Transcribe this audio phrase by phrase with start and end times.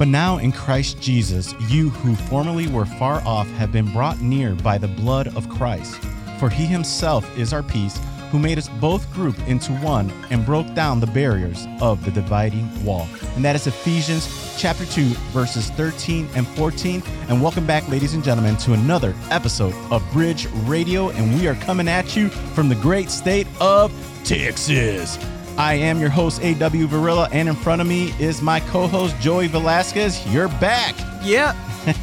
[0.00, 4.54] But now in Christ Jesus, you who formerly were far off have been brought near
[4.54, 5.94] by the blood of Christ.
[6.38, 8.00] For he himself is our peace,
[8.30, 12.82] who made us both group into one and broke down the barriers of the dividing
[12.82, 13.06] wall.
[13.36, 15.02] And that is Ephesians chapter 2,
[15.34, 17.02] verses 13 and 14.
[17.28, 21.10] And welcome back, ladies and gentlemen, to another episode of Bridge Radio.
[21.10, 23.92] And we are coming at you from the great state of
[24.24, 25.18] Texas.
[25.58, 26.86] I am your host, A.W.
[26.86, 30.26] Varilla, and in front of me is my co host, Joey Velasquez.
[30.32, 30.94] You're back.
[31.22, 31.54] Yeah,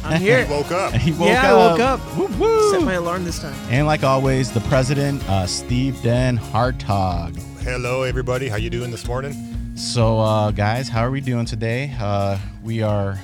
[0.04, 0.44] I'm here.
[0.44, 0.94] He woke up.
[0.94, 1.58] He woke yeah, up.
[1.58, 2.16] I woke up.
[2.16, 2.70] Woo, woo.
[2.70, 3.54] Set my alarm this time.
[3.70, 7.36] And like always, the president, uh, Steve Den Hartog.
[7.62, 8.48] Hello, everybody.
[8.48, 9.34] How you doing this morning?
[9.74, 11.94] So, uh, guys, how are we doing today?
[12.00, 13.18] Uh, we are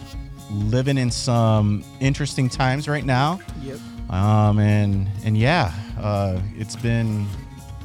[0.50, 3.40] living in some interesting times right now.
[3.62, 3.78] Yep.
[4.10, 7.26] Um, and and yeah, uh, it's been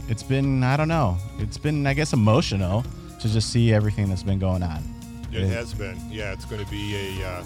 [0.10, 1.18] it's been I don't know.
[1.40, 2.84] It's been I guess emotional
[3.20, 4.84] to just see everything that's been going on.
[5.32, 5.46] It Yeah.
[5.48, 5.98] has been.
[6.10, 7.44] Yeah, it's going to be a uh,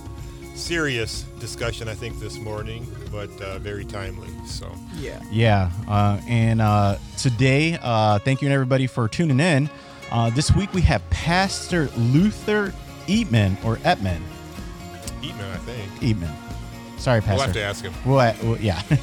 [0.56, 4.30] serious discussion, I think, this morning, but uh, very timely.
[4.46, 5.20] So, Yeah.
[5.32, 9.70] Yeah, uh, and uh, today, uh, thank you and everybody for tuning in.
[10.12, 12.72] Uh, this week we have Pastor Luther
[13.08, 14.22] Eatman or Etman.
[15.22, 15.92] Eatman, I think.
[16.18, 16.34] Eatman.
[17.00, 17.36] Sorry, Pastor.
[17.36, 17.94] We'll have to ask him.
[18.06, 18.82] Well, well, yeah.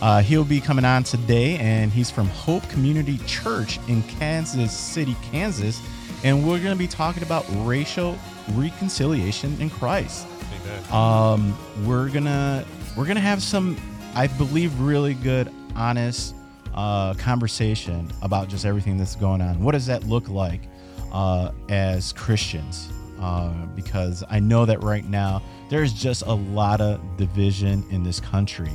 [0.00, 5.16] Uh, he'll be coming on today, and he's from Hope Community Church in Kansas City,
[5.30, 5.80] Kansas.
[6.24, 8.18] And we're going to be talking about racial
[8.54, 10.26] reconciliation in Christ.
[10.92, 11.56] Um,
[11.86, 12.64] we're gonna
[12.96, 13.76] we're gonna have some,
[14.14, 16.34] I believe, really good, honest
[16.74, 19.62] uh, conversation about just everything that's going on.
[19.62, 20.62] What does that look like
[21.12, 22.88] uh, as Christians?
[23.20, 28.18] Uh, because I know that right now there's just a lot of division in this
[28.18, 28.70] country,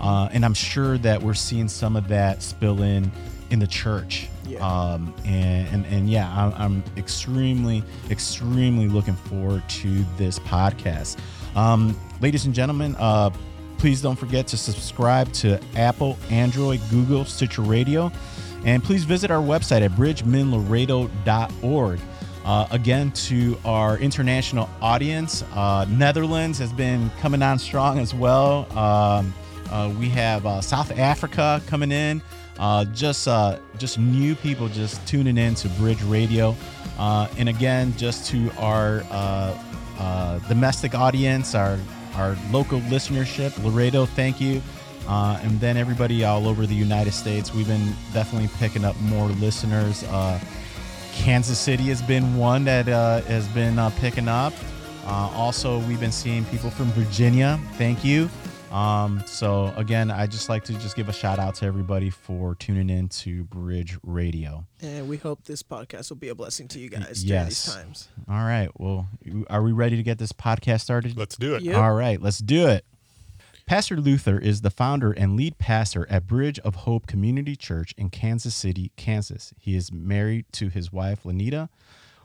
[0.00, 3.10] uh, and I'm sure that we're seeing some of that spill in
[3.50, 4.28] in the church.
[4.46, 4.66] Yeah.
[4.66, 11.18] Um, and, and and yeah, I'm, I'm extremely extremely looking forward to this podcast.
[11.56, 13.30] Um, ladies and gentlemen, uh,
[13.78, 18.10] please don't forget to subscribe to Apple, Android, Google, Stitcher Radio,
[18.64, 22.00] and please visit our website at bridgemanlaredo.org.
[22.44, 28.68] Uh, again, to our international audience, uh, Netherlands has been coming on strong as well.
[28.78, 29.34] Um,
[29.70, 32.22] uh, we have uh, South Africa coming in.
[32.58, 36.56] Uh, just uh, just new people just tuning in to Bridge Radio,
[36.98, 41.78] uh, and again, just to our uh, domestic audience, our
[42.14, 44.62] our local listenership, Laredo, thank you,
[45.06, 47.52] and then everybody all over the United States.
[47.52, 50.02] We've been definitely picking up more listeners.
[51.12, 54.54] Kansas City has been one that has been picking up.
[55.04, 57.60] Also, we've been seeing people from Virginia.
[57.74, 58.30] Thank you.
[58.70, 62.54] Um, so again, I just like to just give a shout out to everybody for
[62.56, 64.66] tuning in to Bridge Radio.
[64.82, 67.66] And we hope this podcast will be a blessing to you guys during yes.
[67.66, 68.08] these times.
[68.28, 68.68] All right.
[68.76, 69.08] Well,
[69.48, 71.16] are we ready to get this podcast started?
[71.16, 71.62] Let's do it.
[71.62, 71.76] Yep.
[71.76, 72.84] All right, let's do it.
[73.66, 78.10] Pastor Luther is the founder and lead pastor at Bridge of Hope Community Church in
[78.10, 79.52] Kansas City, Kansas.
[79.58, 81.68] He is married to his wife, Lanita.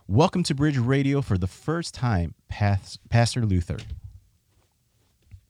[0.08, 3.78] Welcome to Bridge Radio for the first time, Pastor Luther.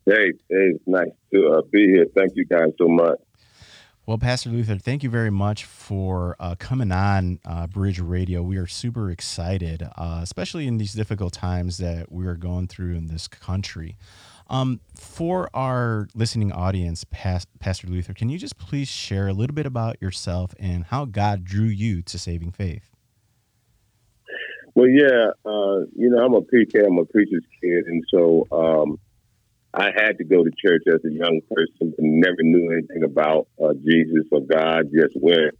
[0.05, 2.05] Hey, hey, it's nice to uh, be here.
[2.15, 3.19] Thank you guys so much.
[4.07, 8.41] Well, Pastor Luther, thank you very much for uh, coming on uh, Bridge Radio.
[8.41, 12.95] We are super excited, uh, especially in these difficult times that we are going through
[12.95, 13.95] in this country.
[14.49, 19.53] Um, for our listening audience, Pas- Pastor Luther, can you just please share a little
[19.53, 22.89] bit about yourself and how God drew you to saving faith?
[24.73, 28.99] Well, yeah, uh, you know, I'm a PK, I'm a preacher's kid, and so um,
[29.73, 33.73] I had to go to church as a young person, never knew anything about uh,
[33.73, 34.89] Jesus or God.
[34.93, 35.55] Just went.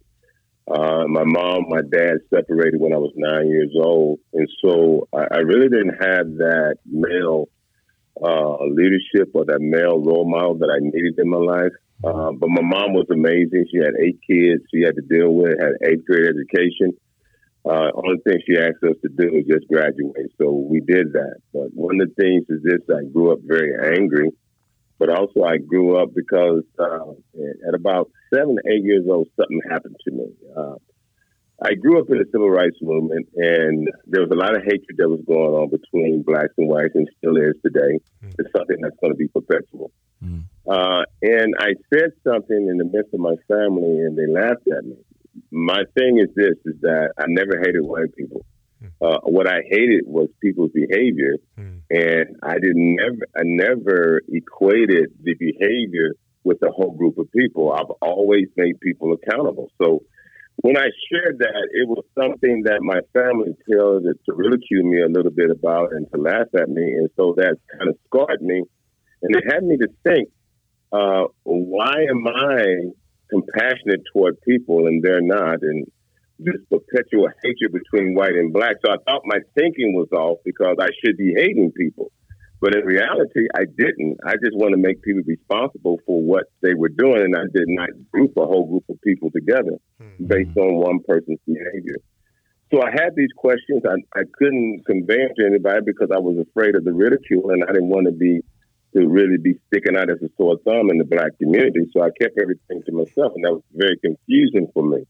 [0.70, 5.26] Uh, my mom, my dad separated when I was nine years old, and so I,
[5.32, 7.48] I really didn't have that male
[8.22, 11.72] uh, leadership or that male role model that I needed in my life.
[12.04, 13.66] Uh, but my mom was amazing.
[13.70, 16.92] She had eight kids she had to deal with, had eighth grade education.
[17.64, 20.32] Uh, only thing she asked us to do was just graduate.
[20.40, 21.36] So we did that.
[21.52, 24.30] But one of the things is this I grew up very angry,
[24.98, 27.12] but also I grew up because uh,
[27.68, 30.26] at about seven, eight years old, something happened to me.
[30.56, 30.74] Uh,
[31.64, 34.96] I grew up in the civil rights movement, and there was a lot of hatred
[34.98, 38.00] that was going on between blacks and whites, and still is today.
[38.24, 38.34] Mm.
[38.38, 39.92] It's something that's going to be perpetual.
[40.24, 40.42] Mm.
[40.66, 44.84] Uh, and I said something in the midst of my family, and they laughed at
[44.84, 44.96] me.
[45.50, 48.44] My thing is this: is that I never hated white people.
[49.00, 51.78] Uh, what I hated was people's behavior, Hmm.
[51.90, 56.14] and I didn't never, I never equated the behavior
[56.44, 57.72] with the whole group of people.
[57.72, 59.70] I've always made people accountable.
[59.80, 60.02] So
[60.56, 65.00] when I shared that, it was something that my family tells it to ridicule me
[65.02, 68.42] a little bit about and to laugh at me, and so that kind of scarred
[68.42, 68.64] me,
[69.22, 70.28] and it had me to think,
[70.90, 72.90] uh, why am I
[73.32, 75.86] compassionate toward people and they're not, and
[76.38, 78.76] this perpetual hatred between white and black.
[78.84, 82.12] So I thought my thinking was off because I should be hating people.
[82.60, 84.18] But in reality, I didn't.
[84.24, 87.66] I just want to make people responsible for what they were doing, and I did
[87.66, 90.26] not group a whole group of people together mm-hmm.
[90.26, 91.98] based on one person's behavior.
[92.72, 93.82] So I had these questions.
[93.84, 97.64] I, I couldn't convey them to anybody because I was afraid of the ridicule, and
[97.64, 98.40] I didn't want to be
[98.96, 101.80] to really be sticking out as a sore thumb in the black community.
[101.92, 105.04] So I kept everything to myself, and that was very confusing for me.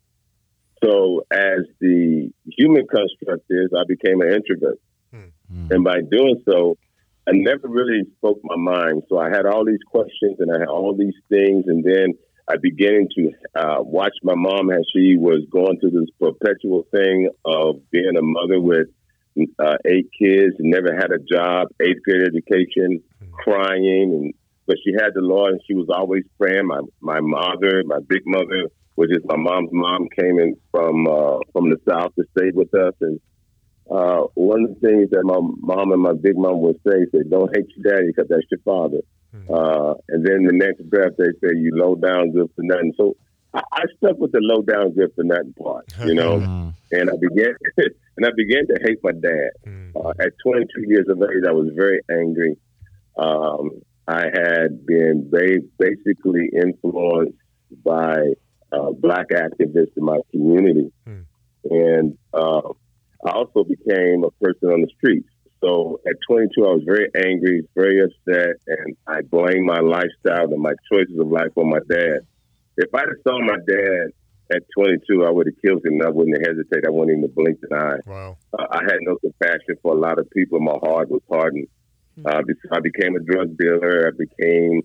[0.82, 4.80] So as the human construct is, I became an introvert.
[5.12, 5.70] Hmm.
[5.70, 6.76] And by doing so,
[7.28, 9.04] I never really spoke my mind.
[9.08, 11.64] So I had all these questions and I had all these things.
[11.68, 12.14] And then
[12.48, 17.30] I began to uh, watch my mom as she was going through this perpetual thing
[17.44, 18.88] of being a mother with
[19.58, 23.32] uh, eight kids, never had a job, eighth grade education, hmm.
[23.32, 24.10] crying.
[24.12, 24.34] And
[24.66, 26.66] But she had the Lord and she was always praying.
[26.66, 31.38] My, my mother, my big mother, which is my mom's mom, came in from uh,
[31.52, 32.94] from the south to stay with us.
[33.00, 33.20] And
[33.90, 37.22] uh, one of the things that my mom and my big mom would say, say,
[37.28, 39.00] "Don't hate your daddy because that's your father."
[39.34, 39.52] Mm-hmm.
[39.52, 43.16] Uh, and then the next breath, they say, "You low down, good for nothing." So
[43.54, 46.38] I, I stuck with the low down, good for nothing part, you know.
[46.38, 46.68] Mm-hmm.
[46.92, 47.54] And I began,
[48.16, 49.50] and I began to hate my dad.
[49.66, 49.96] Mm-hmm.
[49.96, 52.56] Uh, at 22 years of age, I was very angry.
[53.16, 57.38] Um, I had been very basically influenced
[57.84, 58.16] by
[58.72, 60.92] uh, black activists in my community.
[61.06, 61.20] Hmm.
[61.70, 62.72] And uh,
[63.24, 65.28] I also became a person on the streets.
[65.62, 70.60] So at 22, I was very angry, very upset, and I blamed my lifestyle and
[70.60, 72.26] my choices of life on my dad.
[72.76, 74.12] If I'd have saw my dad
[74.54, 76.00] at 22, I would have killed him.
[76.02, 76.86] I wouldn't have hesitated.
[76.86, 77.98] I wouldn't even blink an eye.
[78.06, 78.36] Wow.
[78.58, 80.60] Uh, I had no compassion for a lot of people.
[80.60, 81.68] My heart was hardened.
[82.16, 82.26] Hmm.
[82.26, 82.42] Uh,
[82.72, 84.08] I became a drug dealer.
[84.08, 84.82] I became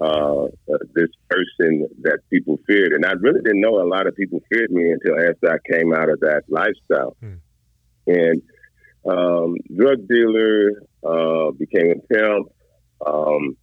[0.00, 0.46] uh,
[0.94, 2.92] this person that people feared.
[2.92, 5.92] And I really didn't know a lot of people feared me until after I came
[5.92, 7.16] out of that lifestyle.
[7.20, 7.34] Hmm.
[8.06, 8.42] And
[9.08, 12.48] um, drug dealer, uh, became a pimp,
[13.06, 13.56] um,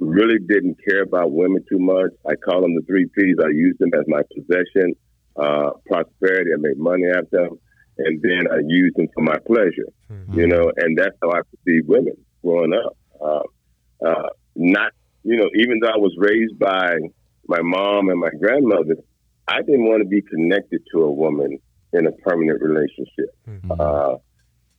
[0.00, 2.10] really didn't care about women too much.
[2.28, 3.36] I call them the three P's.
[3.42, 4.94] I used them as my possession,
[5.36, 6.50] uh, prosperity.
[6.52, 7.58] I made money out of them.
[7.98, 11.40] And then I used them for my pleasure, hmm you know, and that's how I
[11.42, 12.96] perceived women growing up.
[13.20, 13.42] Uh,
[14.06, 14.92] uh, not
[15.22, 16.96] you know, even though I was raised by
[17.46, 18.96] my mom and my grandmother,
[19.48, 21.58] I didn't want to be connected to a woman
[21.92, 23.36] in a permanent relationship.
[23.48, 23.80] Mm-hmm.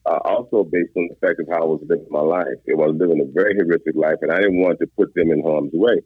[0.04, 2.96] Uh, also, based on the fact of how I was living my life, I was
[2.98, 6.00] living a very horrific life, and I didn't want to put them in harm's way.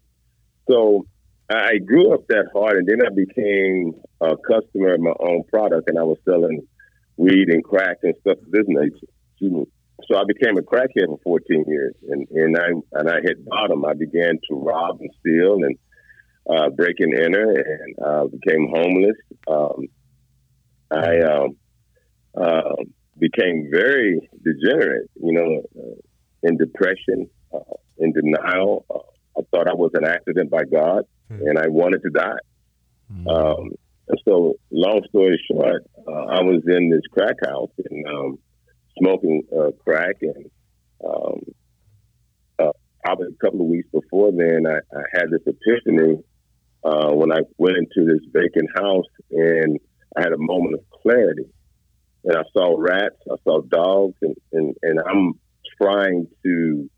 [0.69, 1.07] So
[1.49, 5.89] I grew up that hard, and then I became a customer of my own product,
[5.89, 6.67] and I was selling
[7.17, 9.07] weed and crack and stuff of this nature
[10.05, 13.85] so I became a crackhead for 14 years, and and I and I hit bottom.
[13.85, 15.79] I began to rob and steal and
[16.49, 19.17] uh, break and enter, and uh, became homeless.
[19.49, 19.87] Um,
[20.91, 21.57] I um,
[22.37, 22.75] uh,
[23.19, 25.95] became very degenerate, you know, uh,
[26.43, 28.85] in depression, uh, in denial.
[28.91, 28.99] Uh,
[29.39, 31.41] I thought I was an accident by God, hmm.
[31.47, 32.39] and I wanted to die.
[33.13, 33.29] Hmm.
[33.29, 33.71] Um,
[34.27, 38.39] so, long story short, I was in this crack house, and um,
[38.99, 40.51] smoking uh, crack, and
[41.05, 41.41] um,
[42.59, 42.73] uh,
[43.05, 46.23] probably a couple of weeks before then, I, I had this epiphany
[46.85, 49.79] uh, when I went into this vacant house, and
[50.17, 51.47] I had a moment of clarity.
[52.27, 55.35] And I saw rats, I saw dogs, and, and, and I'm
[55.81, 56.91] trying to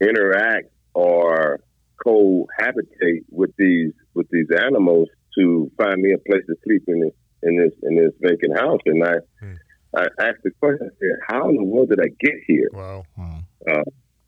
[0.00, 1.60] interact or
[2.04, 7.12] cohabitate with these with these animals to find me a place to sleep in this
[7.42, 8.80] in this in this vacant house.
[8.86, 9.54] And I hmm.
[9.96, 12.68] I asked the question, I said, how in the world did I get here?
[12.72, 13.04] Wow.
[13.18, 13.82] Uh,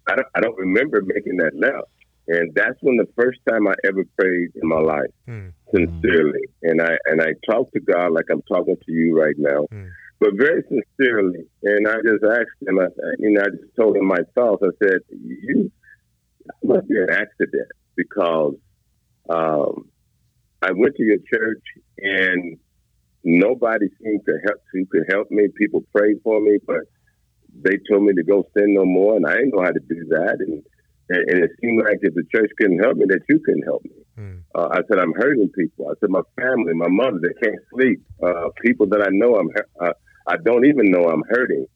[0.09, 1.91] I, don't, I don't remember making that left.
[2.29, 5.53] And that's when the first time I ever prayed in my life, mm.
[5.75, 6.43] sincerely.
[6.63, 9.89] And I and I talked to God like I'm talking to you right now, mm.
[10.21, 11.45] But very sincerely.
[11.63, 12.87] And I just asked him, I,
[13.19, 14.63] you know, I just told him my thoughts.
[14.63, 15.71] I said, "You
[16.65, 18.55] must be an accident because
[19.29, 19.89] um,
[20.63, 21.63] I went to your church
[21.99, 22.59] and
[23.25, 25.49] nobody seemed to help who could help me.
[25.57, 26.83] People prayed for me, but
[27.63, 30.05] they told me to go sin no more, and I didn't know how to do
[30.11, 30.37] that.
[30.41, 30.63] And
[31.11, 33.91] and, it seemed like if the church couldn't help me, that you couldn't help me.
[34.19, 34.43] Mm.
[34.55, 35.89] Uh, I said I'm hurting people.
[35.89, 38.03] I said my family, my mother, they can't sleep.
[38.23, 39.49] Uh, people that I know, I'm
[39.81, 39.93] uh,
[40.29, 41.67] I don't even know I'm hurting.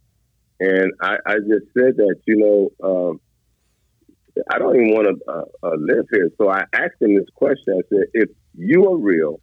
[0.60, 3.20] And I, I just said that you know um,
[4.50, 6.30] I don't even want to uh, uh, live here.
[6.38, 7.78] So I asked him this question.
[7.78, 9.40] I said, if you are real,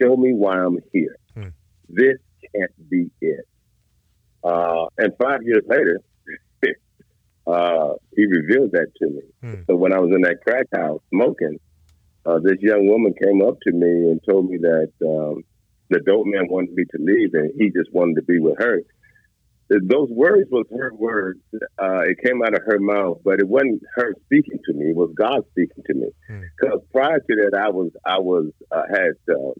[0.00, 1.16] show me why I'm here.
[1.34, 1.48] Hmm.
[1.88, 2.18] this
[2.54, 3.46] can't be it.
[4.42, 6.00] Uh, and five years later,
[7.46, 9.22] uh, he revealed that to me.
[9.42, 9.62] Hmm.
[9.66, 11.58] So when I was in that crack house smoking,
[12.26, 15.44] uh, this young woman came up to me and told me that um,
[15.90, 18.80] the dope man wanted me to leave and he just wanted to be with her.
[19.70, 21.40] Those words was her words.
[21.54, 24.90] Uh, it came out of her mouth, but it wasn't her speaking to me.
[24.90, 26.08] It was God speaking to me.
[26.28, 26.40] Hmm.
[26.60, 29.52] Because prior to that, I was I was uh, had uh,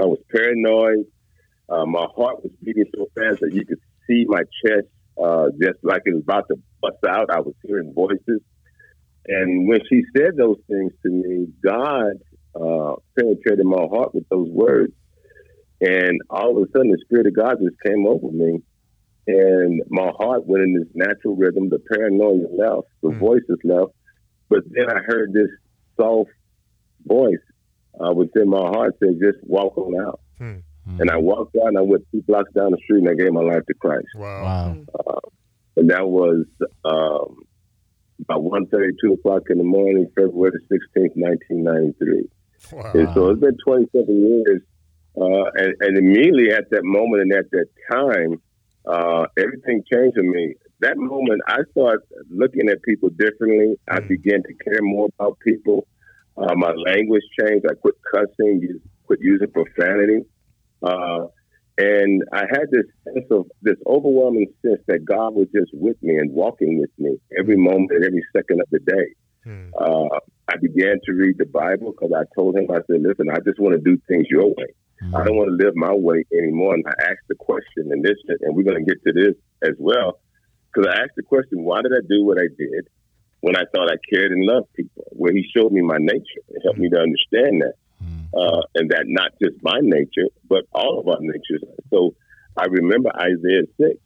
[0.00, 1.06] I was paranoid.
[1.68, 4.86] Uh, my heart was beating so fast that you could see my chest
[5.22, 7.30] uh, just like it was about to bust out.
[7.30, 8.40] I was hearing voices.
[9.26, 12.20] And when she said those things to me, God
[12.54, 14.92] uh, penetrated my heart with those words.
[15.80, 18.62] And all of a sudden, the Spirit of God just came over me.
[19.26, 21.68] And my heart went in this natural rhythm.
[21.70, 23.18] The paranoia left, the Mm.
[23.18, 23.92] voices left.
[24.48, 25.48] But then I heard this
[25.98, 26.30] soft
[27.06, 27.38] voice
[27.98, 30.20] uh, within my heart say, just walk on out.
[30.38, 30.58] Hmm.
[30.88, 31.00] Mm.
[31.00, 33.32] And I walked out and I went two blocks down the street and I gave
[33.32, 34.06] my life to Christ.
[34.16, 34.76] Wow.
[35.06, 35.20] Wow.
[35.76, 36.44] And that was
[36.84, 37.42] um,
[38.20, 42.28] about 1.30, 2 o'clock in the morning, February the 16th, 1993.
[42.72, 42.92] Wow.
[42.94, 44.62] And so it's been 27 years.
[45.16, 48.40] Uh, and, and immediately at that moment and at that time,
[48.86, 50.54] uh, everything changed in me.
[50.80, 53.76] That moment, I started looking at people differently.
[53.88, 54.08] I Mm.
[54.08, 55.86] began to care more about people.
[56.36, 57.64] Uh, my language changed.
[57.70, 60.24] I quit cussing, use, quit using profanity.
[60.82, 61.28] Uh,
[61.78, 66.16] and I had this sense of this overwhelming sense that God was just with me
[66.16, 69.06] and walking with me every moment and every second of the day.
[69.44, 69.68] Hmm.
[69.78, 70.18] Uh,
[70.48, 73.58] I began to read the Bible because I told him, I said, listen, I just
[73.58, 74.74] want to do things your way.
[75.02, 75.14] Mm.
[75.20, 76.74] I don't want to live my way anymore.
[76.74, 79.74] And I asked the question, and this, and we're going to get to this as
[79.78, 80.20] well,
[80.72, 82.86] because I asked the question, why did I do what I did
[83.40, 85.04] when I thought I cared and loved people?
[85.10, 88.26] Where he showed me my nature and helped me to understand that, Mm.
[88.36, 91.62] uh, and that not just my nature, but all of our natures.
[91.90, 92.14] So
[92.56, 93.98] I remember Isaiah six.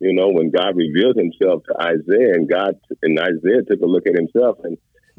[0.00, 4.06] You know, when God revealed Himself to Isaiah, and God and Isaiah took a look
[4.06, 4.76] at Himself, and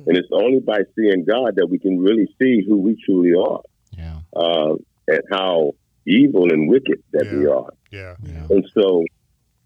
[0.08, 3.62] and it's only by seeing God that we can really see who we truly are
[3.98, 4.18] Yeah.
[4.36, 4.76] uh,
[5.12, 5.74] and how
[6.06, 7.72] evil and wicked that we are.
[7.92, 8.16] Yeah.
[8.24, 8.48] Yeah.
[8.50, 9.04] And so,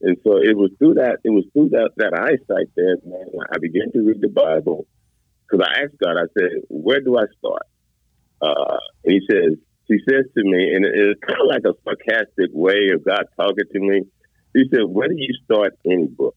[0.01, 1.19] and so it was through that.
[1.23, 3.27] It was through that that eyesight there, man.
[3.51, 4.87] I began to read the Bible
[5.47, 6.17] because I asked God.
[6.17, 7.67] I said, "Where do I start?"
[8.41, 12.49] Uh, and He says, He says to me, and it's kind of like a sarcastic
[12.51, 14.01] way of God talking to me.
[14.53, 16.35] He said, "Where do you start any book?"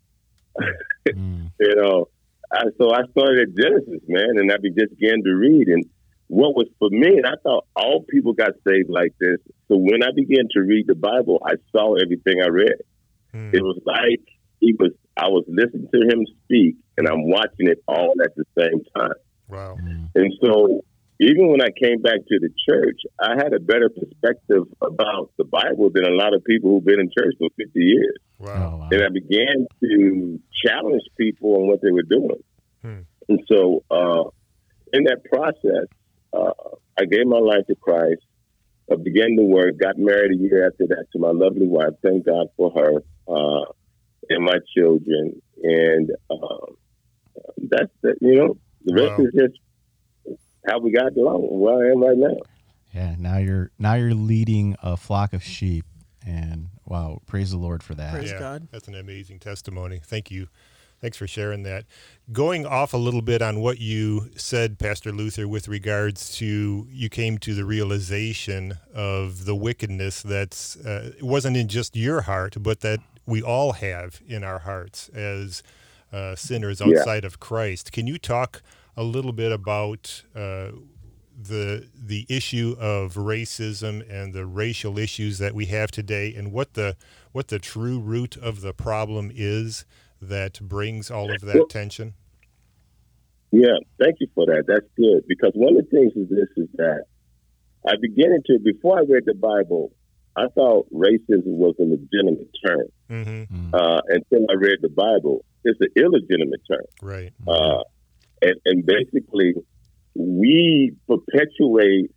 [1.09, 1.51] Mm.
[1.61, 2.09] you know.
[2.51, 5.69] I, so I started at Genesis, man, and I began to read.
[5.69, 5.85] And
[6.29, 9.39] what was for me, and I thought all people got saved like this.
[9.69, 12.81] So when I began to read the Bible, I saw everything I read.
[13.33, 13.51] Hmm.
[13.53, 14.25] It was like
[14.61, 14.93] he was.
[15.17, 19.19] I was listening to him speak, and I'm watching it all at the same time.
[19.49, 19.77] Wow.
[19.83, 20.11] Mm.
[20.15, 20.83] And so,
[21.19, 25.45] even when I came back to the church, I had a better perspective about the
[25.45, 28.17] Bible than a lot of people who've been in church for 50 years.
[28.39, 28.53] Wow.
[28.55, 28.89] Oh, wow.
[28.93, 32.45] And I began to challenge people on what they were doing.
[32.83, 33.01] Hmm.
[33.29, 34.31] And so, uh,
[34.93, 35.89] in that process,
[36.33, 36.53] uh,
[36.99, 38.23] I gave my life to Christ.
[38.91, 41.95] I began to work, got married a year after that to my lovely wife.
[42.03, 43.65] Thank God for her uh,
[44.31, 45.43] and my children.
[45.63, 46.77] And um,
[47.59, 49.25] that's the, you know, the rest Wow.
[49.27, 49.61] is just
[50.67, 52.37] how we got along, where I am right now.
[52.95, 53.15] Yeah.
[53.19, 55.85] Now you're now you're leading a flock of sheep,
[56.27, 58.13] and wow, praise the Lord for that.
[58.15, 58.69] Praise yeah, God.
[58.73, 60.01] That's an amazing testimony.
[60.03, 60.49] Thank you.
[61.01, 61.85] Thanks for sharing that.
[62.33, 67.09] Going off a little bit on what you said, Pastor Luther, with regards to you
[67.09, 72.57] came to the realization of the wickedness that's uh, it wasn't in just your heart,
[72.61, 75.63] but that we all have in our hearts as
[76.13, 76.99] uh, sinners Yeah.
[76.99, 77.93] outside of Christ.
[77.93, 78.63] Can you talk
[78.97, 80.73] a little bit about uh,
[81.41, 86.75] the the issue of racism and the racial issues that we have today, and what
[86.75, 86.97] the
[87.31, 89.85] what the true root of the problem is
[90.21, 92.15] that brings all of that tension?
[93.51, 94.65] Yeah, thank you for that.
[94.67, 97.05] That's good because one of the things is this is that
[97.87, 99.93] I began to before I read the Bible,
[100.37, 103.69] I thought racism was a legitimate term Mm-hmm.
[103.71, 103.75] Mm.
[103.75, 105.45] uh, until I read the Bible.
[105.65, 107.33] It's an illegitimate term, Right.
[107.47, 107.83] uh,
[108.43, 109.55] and, and basically
[110.15, 112.11] we perpetuate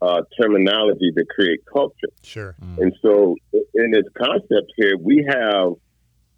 [0.00, 2.08] uh, terminology to create culture.
[2.22, 2.54] Sure.
[2.62, 2.78] Mm.
[2.78, 3.34] And so,
[3.74, 5.72] in this concept here, we have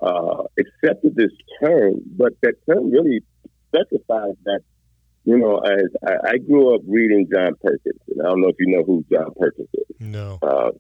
[0.01, 1.31] uh, accepted this
[1.63, 3.21] term, but that term really
[3.69, 4.61] specifies that,
[5.25, 8.57] you know, as I, I grew up reading John Perkins, and I don't know if
[8.59, 9.97] you know who John Perkins is.
[10.01, 10.39] No.
[10.43, 10.71] Uh,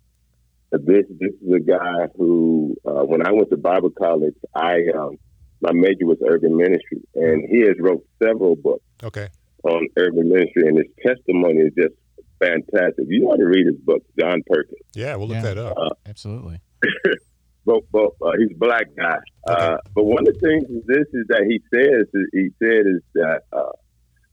[0.70, 5.16] this this is a guy who, uh, when I went to Bible college, I um,
[5.60, 9.28] my major was urban ministry, and he has wrote several books Okay.
[9.64, 11.94] on urban ministry, and his testimony is just
[12.38, 13.06] fantastic.
[13.08, 14.78] You want to read his book, John Perkins.
[14.94, 15.42] Yeah, we'll look Yeah.
[15.54, 15.76] that up.
[15.76, 16.60] Uh, Absolutely.
[17.68, 19.18] but, but uh, he's a black guy.
[19.46, 23.02] Uh, but one of the things is this is that he says he said is
[23.14, 23.76] that uh,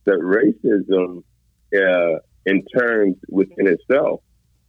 [0.06, 1.24] that racism,
[1.76, 4.22] uh, in terms within itself,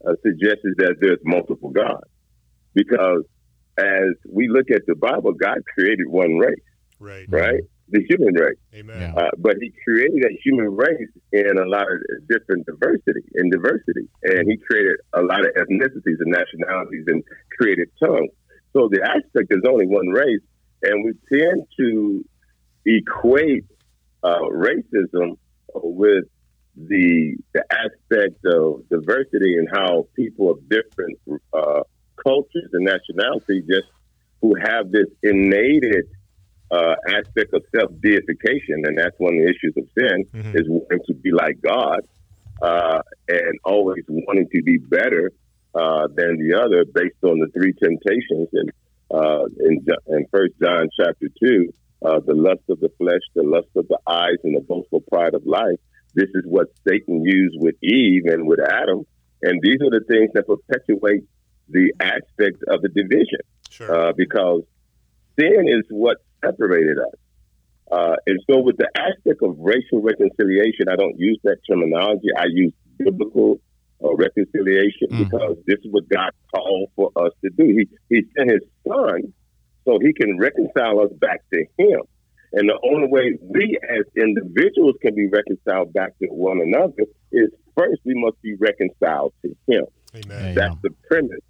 [0.06, 2.10] uh, suggests that there's multiple gods,
[2.74, 3.22] because
[3.78, 6.68] as we look at the Bible, God created one race,
[6.98, 7.26] right.
[7.28, 7.60] right?
[7.88, 8.58] The human race.
[8.74, 9.00] Amen.
[9.00, 9.14] Yeah.
[9.14, 14.08] Uh, but he created a human race in a lot of different diversity and diversity,
[14.24, 17.22] and he created a lot of ethnicities and nationalities and
[17.56, 18.30] created tongues.
[18.76, 20.42] So the aspect is only one race,
[20.82, 22.24] and we tend to
[22.84, 23.64] equate
[24.22, 25.38] uh, racism
[25.74, 26.24] with
[26.76, 31.18] the the aspect of diversity and how people of different
[31.54, 31.80] uh,
[32.22, 33.88] cultures and nationalities just
[34.42, 35.84] who have this innate
[36.70, 40.54] uh, aspect of self deification, and that's one of the issues of sin Mhm.
[40.54, 42.00] is wanting to be like God
[42.60, 45.32] uh, and always wanting to be better
[45.76, 48.70] uh, than the other, based on the three temptations in
[49.14, 51.72] uh, in, in First John chapter two,
[52.04, 55.34] uh, the lust of the flesh, the lust of the eyes, and the boastful pride
[55.34, 55.78] of life.
[56.14, 59.04] This is what Satan used with Eve and with Adam,
[59.42, 61.24] and these are the things that perpetuate
[61.68, 63.40] the aspect of the division
[63.70, 64.08] Sure.
[64.08, 64.62] uh, because
[65.38, 67.14] sin is what separated us.
[67.92, 72.28] Uh, and so, with the aspect of racial reconciliation, I don't use that terminology.
[72.36, 73.60] I use biblical
[74.04, 75.18] uh, reconciliation Mhm.
[75.18, 77.64] because this is what God called for us to do.
[77.64, 79.32] He, he sent His Son
[79.84, 82.00] so He can reconcile us back to Him.
[82.52, 87.50] And the only way we as individuals can be reconciled back to one another is
[87.76, 89.84] first we must be reconciled to Him.
[90.14, 90.54] Amen.
[90.54, 91.40] That's the premise.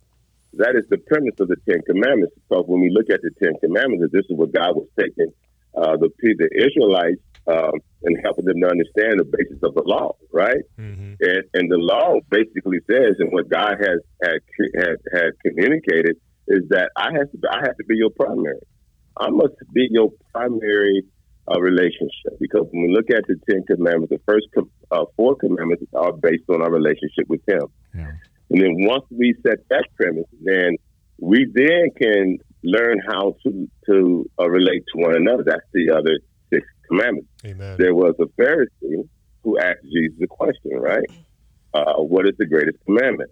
[0.54, 2.34] That is the premise of the Ten Commandments.
[2.48, 5.30] Because when we look at the Ten Commandments, this is what God was taking
[5.76, 7.72] uh, the the Israelites um,
[8.02, 10.62] and helping them to understand the basis of the law, right?
[10.76, 14.40] hmm And, and the law basically says, and what God has had
[14.74, 16.16] had, had communicated
[16.48, 18.60] is that I have to I have to be your primary.
[19.18, 21.04] I must be your primary
[21.50, 25.36] uh, relationship because when we look at the Ten Commandments, the first com- uh, four
[25.36, 27.66] commandments are based on our relationship with Him.
[27.94, 28.12] Yeah.
[28.50, 30.76] And then once we set that premise, then
[31.18, 35.44] we then can learn how to to uh, relate to one another.
[35.44, 36.18] That's the other
[36.88, 37.28] commandments.
[37.44, 37.76] Amen.
[37.78, 39.08] There was a Pharisee
[39.42, 41.08] who asked Jesus a question, right?
[41.74, 43.30] Uh, what is the greatest commandment?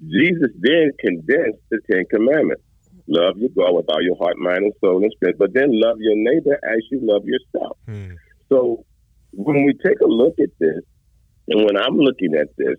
[0.00, 2.62] Jesus then condensed the Ten Commandments.
[3.06, 5.96] Love your God with all your heart, mind, and soul and strength, but then love
[5.98, 7.76] your neighbor as you love yourself.
[7.86, 8.14] Hmm.
[8.48, 8.84] So
[9.32, 10.82] when we take a look at this,
[11.48, 12.76] and when I'm looking at this,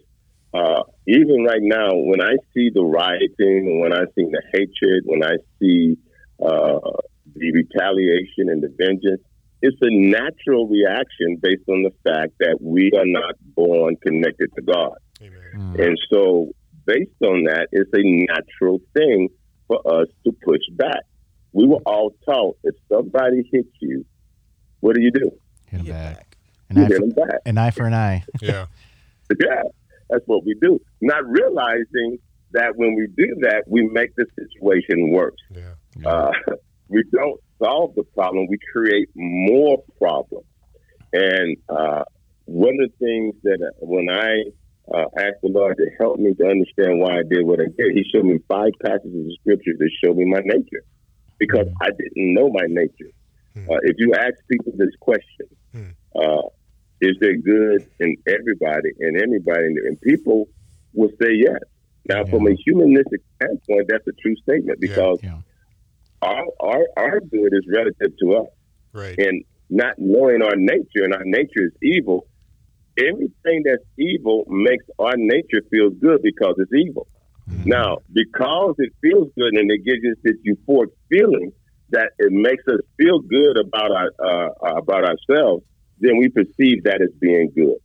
[0.54, 5.24] uh, even right now, when I see the rioting, when I see the hatred, when
[5.24, 5.96] I see
[6.40, 6.80] uh,
[7.36, 9.22] the retaliation and the vengeance,
[9.66, 14.62] it's a natural reaction based on the fact that we are not born connected to
[14.62, 14.98] God.
[15.22, 15.40] Amen.
[15.56, 15.88] Mm.
[15.88, 16.50] And so,
[16.86, 19.30] based on that, it's a natural thing
[19.68, 21.02] for us to push back.
[21.54, 24.06] We were all taught if somebody hits you,
[24.82, 25.32] what do you do?
[25.68, 26.16] Hit him Hit back.
[26.18, 26.38] back.
[26.70, 27.40] An You eye, hit for, them back.
[27.46, 28.24] an eye for an eye.
[28.42, 28.66] Yeah.
[29.40, 29.62] Yeah,
[30.10, 30.80] that's what we do.
[31.02, 32.20] Not realizing
[32.52, 35.34] that when we do that, we make the situation worse.
[35.50, 35.72] Yeah.
[36.06, 36.32] Uh,
[36.90, 40.46] we don't solve the problem, we create more problems.
[41.14, 42.04] And uh,
[42.46, 44.34] one of the things that uh, when I
[44.94, 47.96] uh, asked the Lord to help me to understand why I did what I did,
[47.96, 50.84] He showed me five passages of scripture that showed me my nature
[51.40, 53.12] because I didn't know my nature.
[53.54, 53.70] Hmm.
[53.70, 55.92] Uh, if you ask people this question, Hmm.
[56.16, 56.48] uh,
[57.02, 59.66] is there good in everybody and anybody?
[59.88, 60.48] And people
[60.94, 61.60] will say yes.
[62.08, 64.88] Now, from a humanistic standpoint, that's a true statement Yeah.
[64.88, 65.40] because Yeah.
[66.24, 68.48] Our, our our good is relative to us,
[68.94, 69.18] Right.
[69.18, 72.28] and not knowing our nature, and our nature is evil.
[72.98, 77.08] Everything that's evil makes our nature feel good because it's evil.
[77.50, 77.66] Mhm.
[77.66, 81.52] Now, because it feels good and it gives us this euphoric feeling
[81.90, 84.50] that it makes us feel good about our uh,
[84.82, 85.64] about ourselves,
[86.00, 87.78] then we perceive that as being good.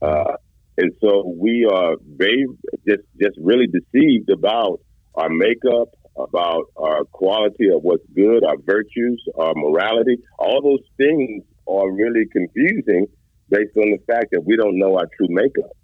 [0.00, 0.34] Uh,
[0.78, 2.44] and so we are very
[2.88, 4.80] just just really deceived about
[5.14, 10.18] our makeup, about our quality of what's good, our virtues, our morality.
[10.38, 13.06] All those things are really confusing
[13.48, 15.76] based on the fact that we don't know our true makeup.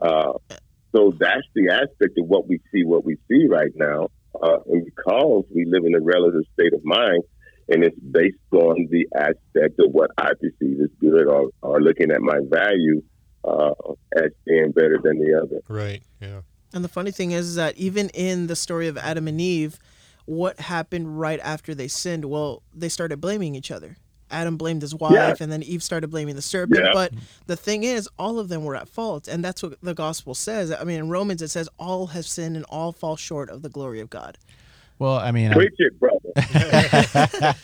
[0.00, 0.32] Uh,
[0.94, 4.08] so that's the aspect of what we see, what we see right now.
[4.40, 7.22] Uh, and because we live in a relative state of mind,
[7.68, 12.10] and it's based on the aspect of what I perceive as good or, or looking
[12.10, 13.02] at my value
[13.44, 13.72] uh,
[14.16, 15.60] as being better than the other.
[15.68, 16.02] Right.
[16.20, 16.40] Yeah.
[16.74, 19.78] And the funny thing is that even in the story of Adam and Eve,
[20.26, 22.24] what happened right after they sinned?
[22.26, 23.96] Well, they started blaming each other.
[24.30, 25.34] Adam blamed his wife, Yeah.
[25.40, 26.84] and then Eve started blaming the serpent.
[26.84, 26.90] Yeah.
[26.92, 27.14] But
[27.46, 30.70] the thing is, all of them were at fault, and that's what the gospel says.
[30.70, 33.70] I mean, in Romans it says, "All have sinned and all fall short of the
[33.70, 34.36] glory of God."
[34.98, 36.18] Well, I mean, I, Preach it, brother.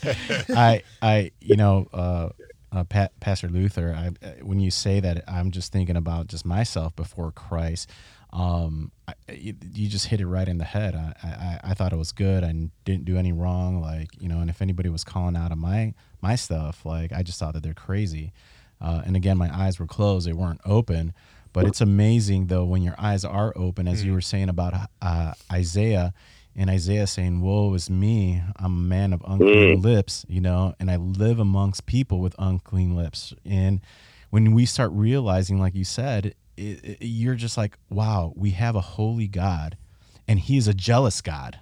[0.57, 2.29] I, I, you know, uh,
[2.73, 6.45] uh, pa- Pastor Luther, I, uh, when you say that, I'm just thinking about just
[6.45, 7.91] myself before Christ.
[8.35, 9.55] Um, I, you,
[9.89, 10.97] just hit it right in the head.
[10.97, 12.43] I, I, I thought it was good.
[12.43, 12.53] I
[12.85, 13.81] didn't do any wrong.
[13.81, 17.23] Like, you know, and if anybody was calling out of my, my stuff, like, I
[17.23, 18.33] just thought that they're crazy.
[18.81, 21.15] Uh, and again, my eyes were closed; they weren't open.
[21.53, 25.35] But it's amazing, though, when your eyes are open, as you were saying about uh,
[25.53, 26.13] Isaiah,
[26.57, 28.43] and Isaiah saying, "Woe is me!
[28.57, 32.97] I'm a man of unclean lips," you know, and I live amongst people with unclean
[32.97, 33.33] lips.
[33.45, 33.81] And
[34.31, 38.77] when we start realizing, like you said, it, it- you're just like, "Wow, we have
[38.77, 39.77] a holy God,
[40.29, 41.59] and He is a jealous God,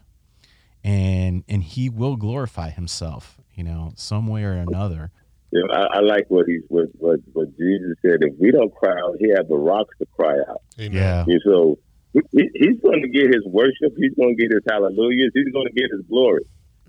[0.85, 5.11] and and He will glorify Himself, you know, some way or another."
[5.51, 8.19] You know, I, I like what he's what, what what Jesus said.
[8.23, 10.63] If we don't cry out, he has the rocks to cry out.
[10.81, 10.93] Amen.
[10.95, 11.79] Yeah, And so
[12.15, 13.93] he, he- he's going to get his worship.
[13.99, 15.31] He's going to get his hallelujahs.
[15.35, 16.45] He's going to get his glory.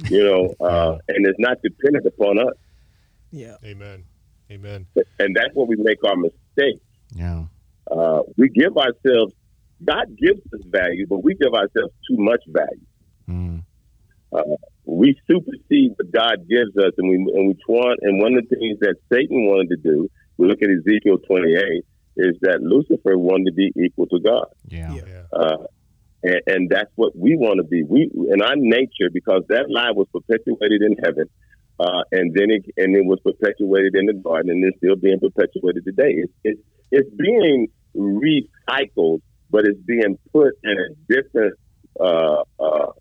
[0.10, 2.54] You know, uh, and it's not dependent upon us.
[3.32, 3.56] Yeah.
[3.66, 4.06] Amen.
[4.50, 4.86] Amen.
[5.20, 6.80] And that's where we make our mistake.
[7.14, 7.46] yeah,
[7.92, 9.34] Uh, we give ourselves.
[9.84, 12.88] God gives us value, but we give ourselves too much value.
[13.30, 13.64] mm,
[14.86, 18.00] we supersede what God gives us, and we and we want.
[18.02, 21.54] And one of the things that Satan wanted to do, we look at Ezekiel twenty
[21.54, 21.86] eight,
[22.18, 25.02] is that Lucifer wanted to be equal to God, yeah, Yeah.
[25.08, 25.40] Yeah.
[25.40, 25.58] uh,
[26.24, 27.84] and, and that's what we want to be.
[27.84, 31.26] We in our nature, because that lie was perpetuated in heaven,
[31.80, 35.20] uh, and then it and it was perpetuated in the garden, and it's still being
[35.20, 36.14] perpetuated today.
[36.18, 41.56] It's it's, it's being recycled, but it's being put in a different
[42.00, 42.92] uh, uh,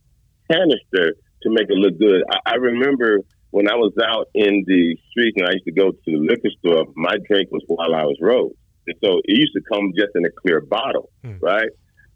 [0.51, 2.23] canister to make it look good.
[2.31, 3.19] I, I remember
[3.51, 6.51] when I was out in the streets and I used to go to the liquor
[6.61, 8.53] store, my drink was Wild Irish Rose.
[8.87, 11.37] And so it used to come just in a clear bottle, Hmm.
[11.41, 11.69] right?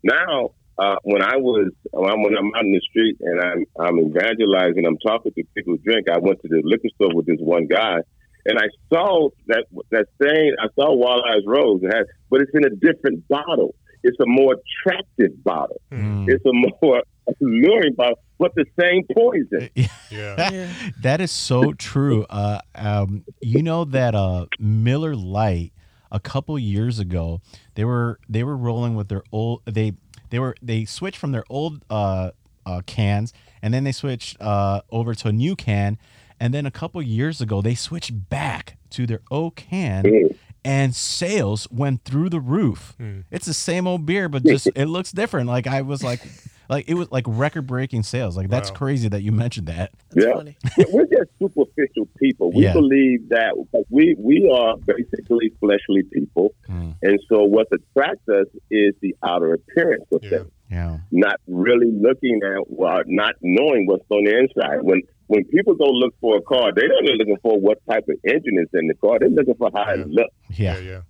[0.03, 3.65] Now, uh, when I was when I'm, when I'm out in the street and I'm
[3.79, 6.09] I'm evangelizing, I'm talking to people who drink.
[6.11, 7.99] I went to the liquor store with this one guy,
[8.47, 12.53] and I saw that that same I saw Wild Irish Rose, it had, but it's
[12.55, 13.75] in a different bottle.
[14.03, 15.81] It's a more attractive bottle.
[15.91, 16.29] mm.
[16.29, 17.03] It's a more
[17.41, 19.71] alluring bottle, but the same poison.
[20.09, 20.51] Yeah.
[20.53, 20.69] Yeah.
[21.03, 22.25] That is so true.
[22.31, 25.73] Uh, um, you know that uh, Miller Lite
[26.13, 27.41] a couple years ago
[27.75, 29.95] they were they were rolling with their old they
[30.31, 32.31] they were they switched from their old uh,
[32.65, 33.33] uh, cans
[33.63, 35.99] and then they switched uh, over to a new can
[36.41, 40.37] and then a couple years ago they switched back to their old can Mm.
[40.65, 42.95] and sales went through the roof.
[42.99, 43.21] Hmm.
[43.31, 45.49] It's the same old beer, but just it looks different.
[45.49, 46.21] Like I was like,
[46.69, 48.37] like it was like record breaking sales.
[48.37, 48.77] Like that's Wow.
[48.77, 49.93] crazy that you mentioned that.
[50.11, 50.35] That's Yeah.
[50.35, 50.57] funny.
[50.93, 52.51] We're just superficial people.
[52.53, 52.73] We Yeah.
[52.73, 53.53] believe that
[53.91, 56.95] we we are basically fleshly people, Mm.
[57.03, 60.31] and so what attracts us is the outer appearance of Yeah.
[60.31, 60.99] things, Yeah.
[61.13, 64.83] not really looking at, well, not knowing what's on the inside.
[64.83, 68.17] When when people go look for a car, they're not looking for what type of
[68.29, 69.19] engine is in the car.
[69.19, 70.01] They're looking for how Yeah.
[70.03, 70.35] it looks.
[70.51, 70.79] Yeah.
[70.79, 71.01] Yeah.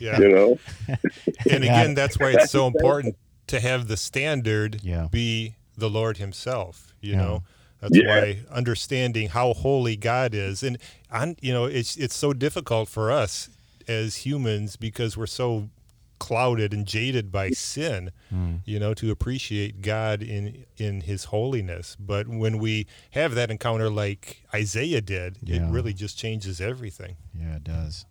[0.00, 0.18] Yeah.
[0.20, 0.58] You know,
[1.50, 1.80] And Yeah.
[1.80, 3.16] again, that's why it's so important
[3.48, 5.08] to have the standard Yeah.
[5.10, 6.94] be the Lord Himself.
[7.00, 7.18] You Yeah.
[7.22, 7.42] know,
[7.80, 8.08] that's Yeah.
[8.08, 10.78] why understanding how holy God is, and
[11.10, 13.50] on you know, it's it's so difficult for us
[13.86, 15.68] as humans because we're so
[16.18, 18.10] clouded and jaded by sin.
[18.32, 18.60] Mm.
[18.64, 21.96] You know, to appreciate God in in His holiness.
[21.98, 25.66] But when we have that encounter, like Isaiah did, Yeah.
[25.68, 27.16] it really just changes everything.
[27.38, 28.06] Yeah, it does.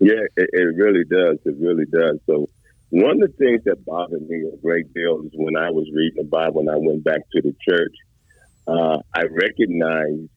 [0.00, 1.38] Yeah, it, it really does.
[1.44, 2.18] It really does.
[2.26, 2.48] So,
[2.90, 6.22] one of the things that bothered me a great deal is when I was reading
[6.22, 7.94] the Bible and I went back to the church,
[8.66, 10.28] uh, I recognized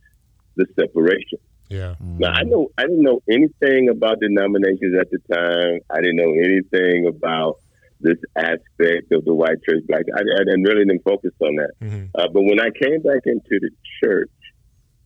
[0.55, 1.39] the separation.
[1.71, 1.95] Yeah.
[2.01, 5.79] Now, I know I didn't know anything about denominations at the time.
[5.89, 7.55] I didn't know anything about
[8.01, 10.03] this aspect of the white church, black.
[10.15, 11.71] I, I didn't really didn't focus on that.
[11.79, 13.69] hmm Uh, but when I came back into the
[14.03, 14.31] church,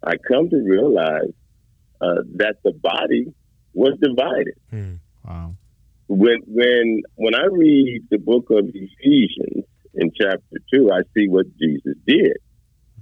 [0.04, 1.34] I come to realize
[2.02, 3.34] uh, that the body
[3.74, 4.94] was divided Hmm.
[5.28, 5.56] Wow.
[6.08, 11.46] when when when I read the book of Ephesians in chapter two, I see what
[11.58, 12.38] Jesus did.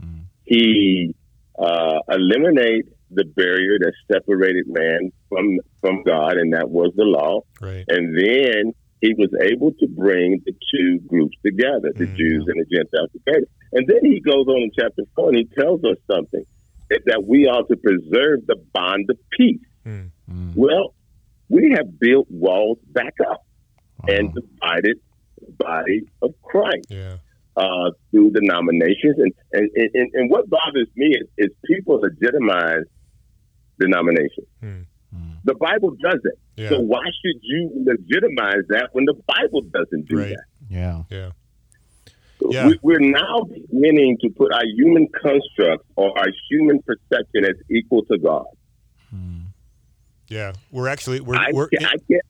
[0.04, 0.22] Mm.
[0.46, 1.14] He
[1.60, 7.42] uh, eliminated the barrier that separated man from from God, and that was the law.
[7.62, 7.86] Right.
[7.88, 12.16] And then he was able to bring the two groups together, the Mm.
[12.16, 13.48] Jews and the Gentiles together.
[13.74, 16.46] And then he goes on in chapter four and he tells us something
[17.08, 19.60] that- we are to preserve the bond of peace.
[19.84, 20.04] Hmm.
[20.32, 20.56] Mm.
[20.56, 20.94] Well,
[21.50, 23.44] we have built walls back up
[24.08, 24.16] Wow.
[24.16, 24.98] and divided
[25.42, 27.18] the body of Christ Yeah.
[27.58, 29.16] uh, through denominations.
[29.18, 32.86] And, and, and, and what bothers me is, is people legitimize
[33.80, 34.46] denomination.
[34.62, 34.82] Hmm.
[35.46, 36.40] The Bible does it.
[36.56, 36.70] Yeah.
[36.70, 40.30] So why should you legitimize that when the Bible doesn't do Right.
[40.30, 40.44] that?
[40.70, 41.04] Yeah.
[41.10, 41.32] Yeah.
[42.50, 42.68] Yeah.
[42.68, 48.04] We, we're now beginning to put our human constructs or our human perception as equal
[48.06, 48.46] to God.
[50.28, 50.54] Yeah.
[50.72, 52.22] We're actually we're I, we're can't, I can't.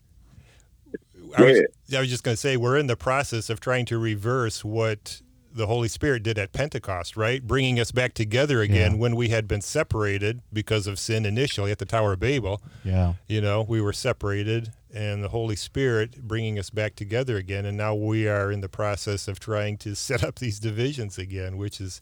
[1.37, 1.61] I was.
[1.95, 5.21] I was just going to say we're in the process of trying to reverse what
[5.53, 7.45] the Holy Spirit did at Pentecost, right?
[7.45, 8.97] Bringing us back together again Yeah.
[8.97, 12.61] when we had been separated because of sin initially at the Tower of Babel.
[12.83, 13.13] Yeah.
[13.27, 17.65] You know, we were separated, and the Holy Spirit bringing us back together again.
[17.65, 21.57] And now we are in the process of trying to set up these divisions again,
[21.57, 22.01] which is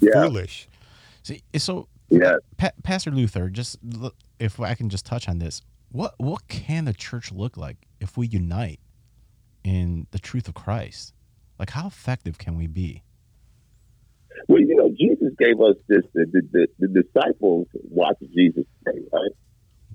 [0.00, 0.22] Yeah.
[0.22, 0.68] foolish.
[1.22, 2.36] See, eh, so Yeah.
[2.56, 3.78] Pa- Pastor Luther, just
[4.38, 8.16] if I can just touch on this, what what can the church look like if
[8.16, 8.78] we unite
[9.64, 11.12] in the truth of Christ?
[11.58, 13.02] Like, how effective can we be?
[14.48, 16.02] Well, you know, Jesus gave us this.
[16.14, 19.30] The, the, the, the disciples watched Jesus pray, right?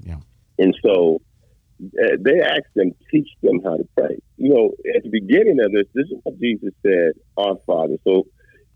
[0.03, 0.17] Yeah.
[0.57, 1.21] And so
[1.83, 4.17] uh, they asked them, teach them how to pray.
[4.37, 7.97] You know, at the beginning of this, this is what Jesus said, our Father.
[8.03, 8.25] So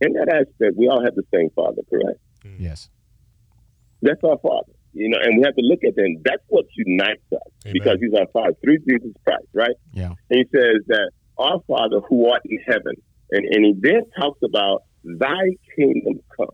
[0.01, 2.19] in that aspect, we all have the same Father, correct?
[2.59, 2.89] Yes.
[4.01, 4.73] That's our Father.
[4.93, 6.21] You know, and we have to look at them.
[6.23, 7.73] That's what unites us Amen.
[7.73, 9.75] because He's our Father through Jesus Christ, right?
[9.93, 10.13] Yeah.
[10.29, 12.95] And He says that our Father who art in heaven,
[13.31, 16.49] and and He then talks about Thy kingdom come.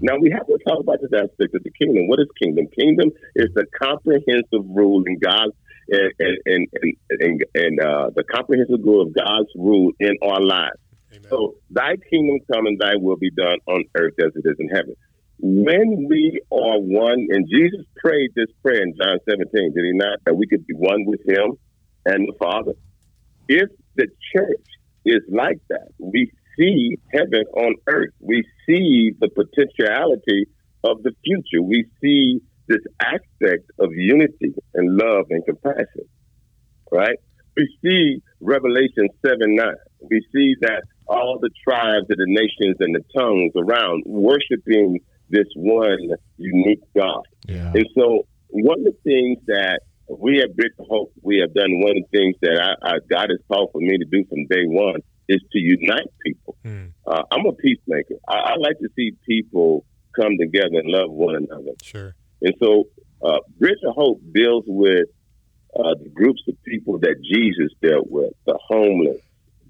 [0.00, 2.06] Now we have to talk about this aspect of the kingdom.
[2.08, 2.66] What is kingdom?
[2.78, 5.54] Kingdom is the comprehensive rule in God's
[5.88, 10.40] and and and and, and, and uh, the comprehensive rule of God's rule in our
[10.40, 10.78] lives.
[11.12, 11.30] Amen.
[11.30, 14.68] So thy kingdom come and thy will be done on earth as it is in
[14.68, 14.94] heaven.
[15.38, 20.18] When we are one, and Jesus prayed this prayer in John 17, did he not?
[20.24, 21.58] That we could be one with him
[22.06, 22.72] and the Father.
[23.46, 24.66] If the church
[25.04, 28.12] is like that, we see heaven on earth.
[28.20, 30.46] We see the potentiality
[30.84, 31.62] of the future.
[31.62, 36.08] We see this aspect of unity and love and compassion,
[36.90, 37.16] right?
[37.56, 39.66] We see Revelation 7 9.
[40.10, 44.98] We see that all the tribes of the nations and the tongues around worshiping
[45.30, 47.22] this one unique God.
[47.46, 47.72] Yeah.
[47.74, 51.80] And so, one of the things that we at Bridge of Hope, we have done
[51.80, 54.46] one of the things that I, I, God has called for me to do from
[54.46, 56.56] day one is to unite people.
[56.62, 56.86] Hmm.
[57.06, 58.14] Uh, I'm a peacemaker.
[58.28, 61.72] I, I like to see people come together and love one another.
[61.82, 62.14] Sure.
[62.42, 62.84] And so,
[63.22, 65.08] uh, Bridge of Hope deals with
[65.74, 69.20] uh, the groups of people that Jesus dealt with: the homeless,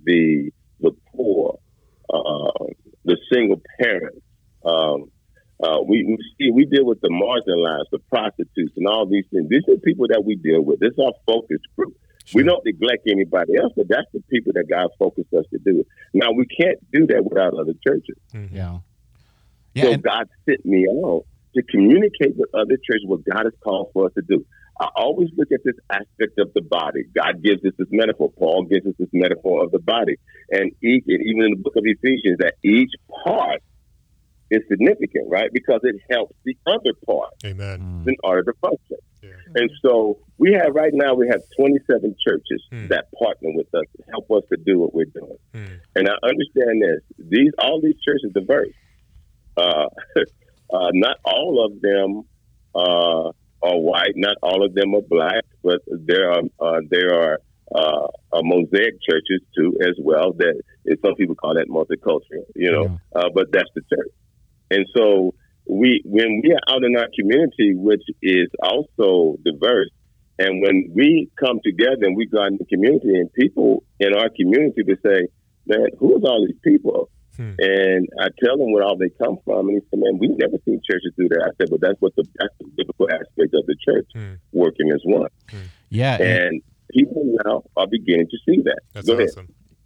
[0.05, 1.59] the the poor,
[2.13, 2.67] uh,
[3.05, 4.21] the single parents.
[4.65, 5.11] Um,
[5.63, 9.49] uh, we we, see, we deal with the marginalized, the prostitutes, and all these things.
[9.49, 10.81] These are people that we deal with.
[10.81, 11.95] This is our focus group.
[12.35, 15.85] We don't neglect anybody else, but that's the people that God focused us to do.
[16.13, 18.17] Now we can't do that without other churches.
[18.35, 18.53] Mhm.
[18.53, 18.79] Yeah.
[19.75, 19.83] Yeah.
[19.85, 23.91] So and- God sent me out to communicate with other churches what God has called
[23.93, 24.45] for us to do.
[24.79, 27.05] I always look at this aspect of the body.
[27.15, 28.31] God gives us this metaphor.
[28.39, 30.17] Paul gives us this metaphor of the body.
[30.51, 32.91] And each, and even in the book of Ephesians, that each
[33.25, 33.63] part
[34.51, 35.51] is significant, right?
[35.53, 37.81] Because it helps the other part Amen.
[38.05, 38.09] Mm.
[38.09, 38.99] in order to function.
[39.23, 39.31] Yeah.
[39.57, 42.87] And so we have right now we have 27 churches Hmm.
[42.89, 45.39] that partner with us to help us to do what we're doing.
[45.53, 45.75] Hmm.
[45.97, 47.01] And I understand this.
[47.29, 48.75] These all these churches are diverse.
[49.57, 49.87] Uh,
[50.73, 52.23] uh, not all of them
[52.75, 53.31] uh,
[53.63, 54.13] are white.
[54.15, 55.43] Not all of them are black.
[55.65, 57.39] But there are uh, there are
[57.75, 60.33] uh, uh, mosaic churches too as well.
[60.35, 60.61] That
[61.05, 62.45] some people call that multicultural.
[62.55, 64.13] You know, uh, but that's the church.
[64.71, 65.35] And so
[65.69, 69.91] we when we are out in our community, which is also diverse,
[70.39, 74.15] and when we come together and we go out in the community, and people in
[74.15, 75.27] our community to say,
[75.67, 77.53] "Man, who is all these people?" Hmm.
[77.59, 80.57] And I tell them where all they come from, and he said, "Man, we've never
[80.65, 83.67] seen churches do that." I said, "But that's what the that's the biblical aspect of
[83.67, 84.35] the church Hmm.
[84.53, 85.31] working as one."
[85.91, 86.17] yeah.
[86.21, 86.23] and-
[86.57, 88.79] And people now are beginning to see that.
[88.95, 89.29] That's Go ahead.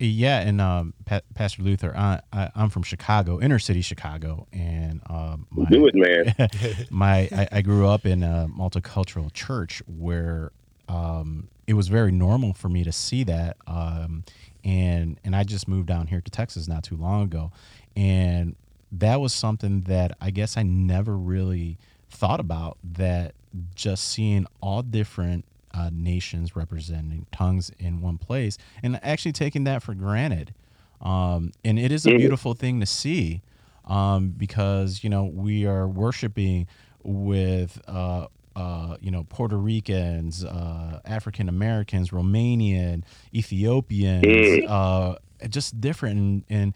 [0.03, 5.03] Yeah, and um, pa- Pastor Luther, I, I, I'm from Chicago, inner city Chicago, and
[5.11, 6.87] um, my, Do it, man.
[6.91, 10.53] my I, I grew up in a multicultural church where
[10.89, 14.25] um, it was very normal for me to see that, um,
[14.65, 17.53] and and I just moved down here to Texas not too long ago,
[17.95, 18.57] and
[18.93, 21.77] that was something that I guess I never really
[22.09, 22.79] thought about.
[22.83, 23.35] That
[23.75, 29.83] just seeing all different uh, nations representing tongues in one place, and actually taking that
[29.83, 30.55] for granted.
[31.01, 33.43] Um, and it is a beautiful thing to see
[33.87, 36.67] um, because you know we are worshiping
[37.03, 43.03] with uh, uh, you know Puerto Ricans, uh, African Americans, Romanian,
[43.35, 44.25] Ethiopians,
[44.69, 45.17] uh,
[45.49, 46.75] just different, and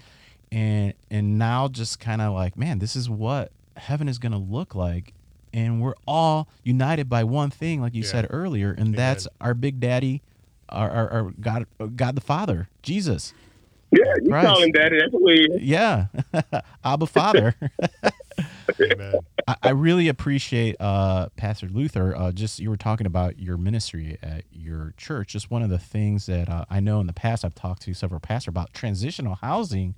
[0.53, 4.39] and, and now just kind of like man, this is what heaven is going to
[4.39, 5.13] look like
[5.55, 8.09] and we're all united by one thing, like you Yeah.
[8.11, 10.23] said earlier, and that's our Big Daddy,
[10.69, 11.65] our, our, our God,
[11.97, 13.33] God the Father, Jesus.
[13.93, 14.47] Yeah, you Christ.
[14.49, 14.99] call him daddy.
[14.99, 15.49] That's the way he.
[15.61, 16.07] Yeah,
[16.85, 17.55] Abba Father.
[18.93, 19.15] Amen.
[19.47, 22.17] I, I really appreciate uh, Pastor Luther.
[22.17, 25.33] Uh, just you were talking about your ministry at your church.
[25.33, 27.95] Just one of the things that uh, I know in the past I've talked to
[27.95, 29.95] several pastors about transitional housing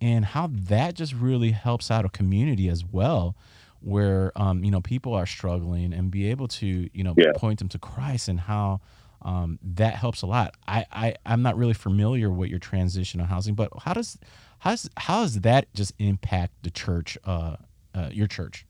[0.00, 3.36] and how that just really helps out a community as well,
[3.84, 7.32] where um, you know people are struggling and be able to you know Yeah.
[7.36, 8.80] point them to Christ and how.
[9.22, 10.54] Um, that helps a lot.
[10.68, 14.18] I, I I'm not really familiar with your transitional housing, but how does
[14.58, 17.56] how does how does that just impact the church, uh,
[17.94, 18.66] uh, your church?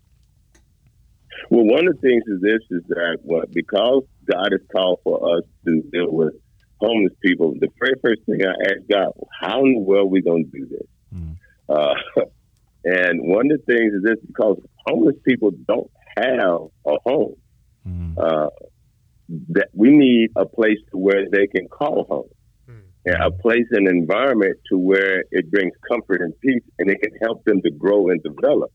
[1.50, 5.36] Well, one of the things is this is that what because God has called for
[5.38, 6.34] us to deal with
[6.80, 10.22] homeless people, the very first thing I asked God, how in the world are we
[10.22, 10.86] going to do this?
[11.12, 11.36] Mm.
[11.68, 11.94] Uh,
[12.84, 17.36] and one of the things is this because homeless people don't have a home.
[17.86, 18.18] Mm.
[18.18, 18.50] Uh,
[19.48, 22.28] that we need a place to where they can call home.
[22.66, 22.86] Hmm.
[23.06, 27.12] And a place and environment to where it brings comfort and peace and it can
[27.22, 28.70] help them to grow and develop.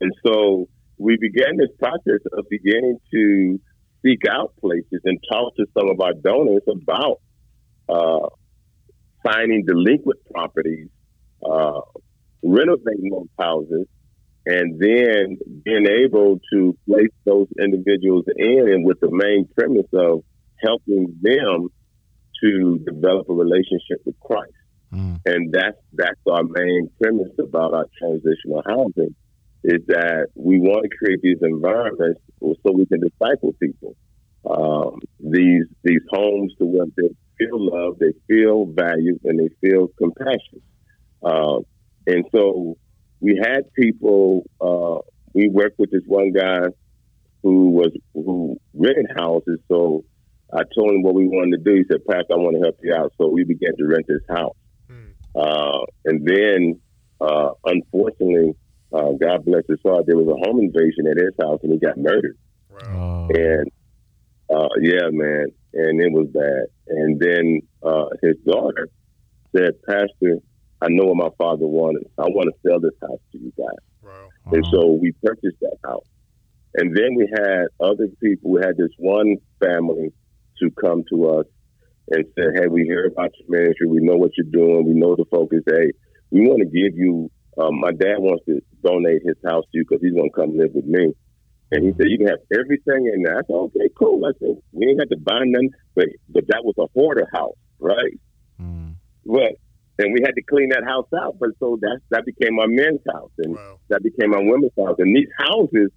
[0.00, 0.68] And so
[0.98, 3.60] we began this process of beginning to
[4.04, 7.20] seek out places and talk to some of our donors about
[7.88, 8.28] uh,
[9.24, 10.88] finding delinquent properties,
[11.44, 11.80] uh,
[12.44, 13.86] renovating those houses,
[14.46, 20.22] and then being able to place those individuals in and with the main premise of
[20.62, 21.68] helping them
[22.42, 24.52] to develop a relationship with Christ.
[24.92, 25.20] Mm.
[25.24, 29.14] And that's that's our main premise about our transitional housing
[29.64, 33.96] is that we want to create these environments so we can disciple people.
[34.48, 39.88] Um, these these homes to where they feel love, they feel valued, and they feel
[39.96, 40.60] compassion.
[41.22, 41.60] Uh,
[42.06, 42.76] and so
[43.20, 44.44] we had people.
[44.60, 45.00] Uh,
[45.32, 46.66] we worked with this one guy
[47.42, 49.58] who was who rented houses.
[49.68, 50.04] So
[50.52, 51.76] I told him what we wanted to do.
[51.76, 54.22] He said, "Pastor, I want to help you out." So we began to rent his
[54.28, 54.56] house.
[54.88, 55.10] Hmm.
[55.34, 56.80] Uh, and then,
[57.20, 58.54] uh, unfortunately,
[58.94, 61.78] uh, God bless his heart, there was a home invasion at his house and he
[61.78, 62.38] got murdered.
[62.70, 63.28] Wow.
[63.28, 63.34] Oh.
[63.34, 63.70] And
[64.54, 66.66] uh, yeah, man, and it was bad.
[66.88, 68.88] And then uh, his daughter
[69.56, 70.38] said, Pastor,
[70.84, 72.10] I know what my father wanted.
[72.18, 73.82] I want to sell this house to you guys.
[74.02, 74.28] Wow.
[74.52, 76.04] And so we purchased that house.
[76.76, 78.50] And then we had other people.
[78.50, 80.12] We had this one family
[80.60, 81.46] to come to us
[82.10, 83.86] and say, hey, we hear about your ministry.
[83.86, 84.84] We know what you're doing.
[84.84, 85.62] We know the focus.
[85.66, 85.92] Hey,
[86.30, 89.84] we want to give you, um, my dad wants to donate his house to you
[89.88, 91.14] because he's going to come live with me.
[91.72, 93.38] And he said, you can have everything in there.
[93.38, 94.26] I said, okay, cool.
[94.26, 95.70] I said, we ain't got to buy nothing.
[95.94, 98.20] But, but that was a hoarder house, right?
[98.60, 98.96] Mm.
[99.24, 99.56] But,
[99.98, 101.36] and we had to clean that house out.
[101.38, 103.30] But so that, that became our men's house.
[103.38, 103.78] And Wow.
[103.88, 104.96] that became our women's house.
[104.98, 105.90] And these houses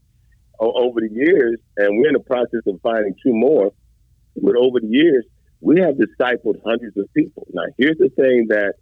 [0.59, 3.71] over the years, and we're in the process of finding two more,
[4.41, 5.25] but over the years,
[5.61, 7.47] we have discipled hundreds of people.
[7.53, 8.73] Now, here's the thing that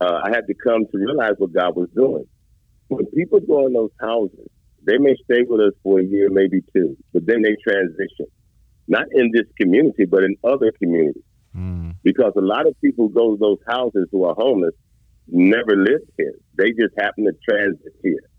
[0.00, 2.26] uh, I had to come to realize what God was doing.
[2.88, 4.48] When people go in those houses,
[4.84, 8.26] they may stay with us for a year, maybe two, but then they transition.
[8.88, 11.22] Not in this community, but in other communities.
[12.02, 14.74] Because a lot of people go to those houses who are homeless
[15.28, 16.34] never lived here.
[16.56, 18.30] They just happen to transit here.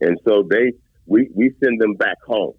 [0.00, 0.72] And so they
[1.06, 2.54] we, we send them back home.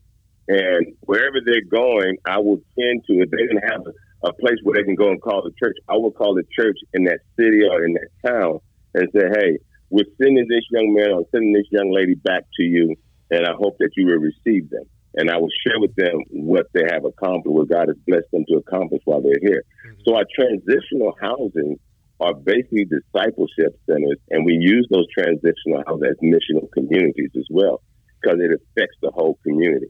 [0.48, 4.58] And wherever they're going, I will tend to, if they didn't have a, a place
[4.63, 7.20] where they can go and call the church, I will call the church in that
[7.39, 8.60] city or in that town
[8.94, 9.58] and say, hey,
[9.89, 12.96] we're sending this young man or sending this young lady back to you,
[13.32, 14.84] and I hope that you will receive them.
[15.15, 18.45] And I will share with them what they have accomplished, what God has blessed them
[18.49, 19.63] to accomplish while they're here.
[20.06, 21.80] So our transitional housing
[22.19, 27.82] are basically discipleship centers, and we use those transitional houses as missional communities as well,
[28.21, 29.88] because it affects the whole community.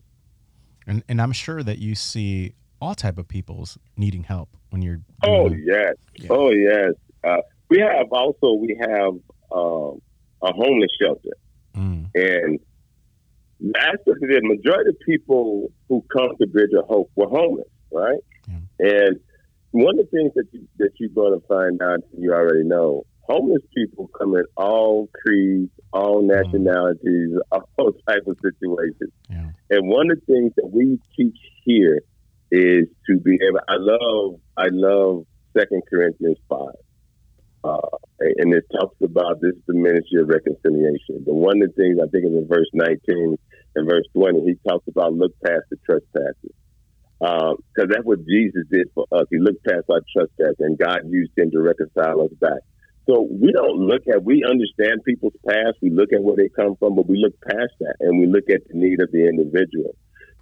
[0.87, 4.99] And and I'm sure that you see all type of people's needing help when you're.
[5.23, 6.27] Oh yes, Yeah.
[6.31, 6.91] oh yes.
[7.23, 7.37] Uh,
[7.69, 9.13] we have also we have
[9.53, 10.01] um,
[10.41, 11.29] a homeless shelter,
[11.77, 12.09] Mm.
[12.15, 12.59] and
[13.71, 18.19] that's the, the majority of people who come to Bridge of Hope were homeless, right?
[18.79, 19.19] And
[19.71, 23.05] one of the things that you, that you're going to find out, you already know,
[23.21, 29.11] homeless people come in all creeds, all nationalities, all types of situations.
[29.29, 29.49] Yeah.
[29.69, 32.01] And one of the things that we teach here
[32.51, 33.61] is to be able.
[33.67, 35.25] I love, I love
[35.57, 36.75] Second Corinthians five,
[37.63, 41.23] uh, and it talks about this is the ministry of reconciliation.
[41.25, 43.37] But one of the things I think is in verse nineteen
[43.75, 46.55] and verse twenty, he talks about look past the trespasses,
[47.19, 49.25] because that's what Jesus did for us.
[49.29, 52.59] He looked past our trespasses, and God used him to reconcile us back.
[53.05, 56.77] So we don't look at, we understand people's past, we look at where they come
[56.79, 59.93] from, but we look past that and we look at the need of the individual.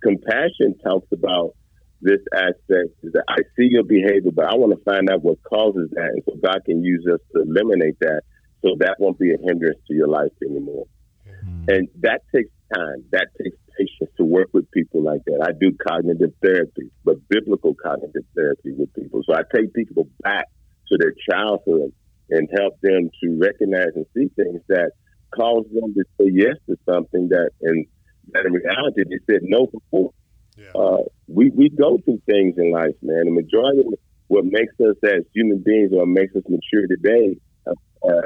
[0.03, 1.55] Compassion talks about
[2.01, 5.41] this aspect is that I see your behavior, but I want to find out what
[5.41, 6.09] causes that.
[6.13, 8.21] And so God can use us to eliminate that
[8.61, 10.86] so that won't be a hindrance to your life anymore.
[11.27, 11.65] Mm-hmm.
[11.67, 13.03] And that takes time.
[13.11, 15.45] That takes patience to work with people like that.
[15.47, 19.22] I do cognitive therapy, but biblical cognitive therapy with people.
[19.26, 20.45] So I take people back
[20.89, 21.93] to their childhood
[22.30, 24.91] and help them to recognize and see things that
[25.36, 27.86] cause them to say yes to something that, and
[28.34, 30.11] that in reality they said no before.
[30.57, 30.72] Yeah.
[30.76, 33.26] Uh, we we go through things in life, man.
[33.26, 33.93] The majority of
[34.28, 38.22] what makes us as human beings or makes us mature today uh,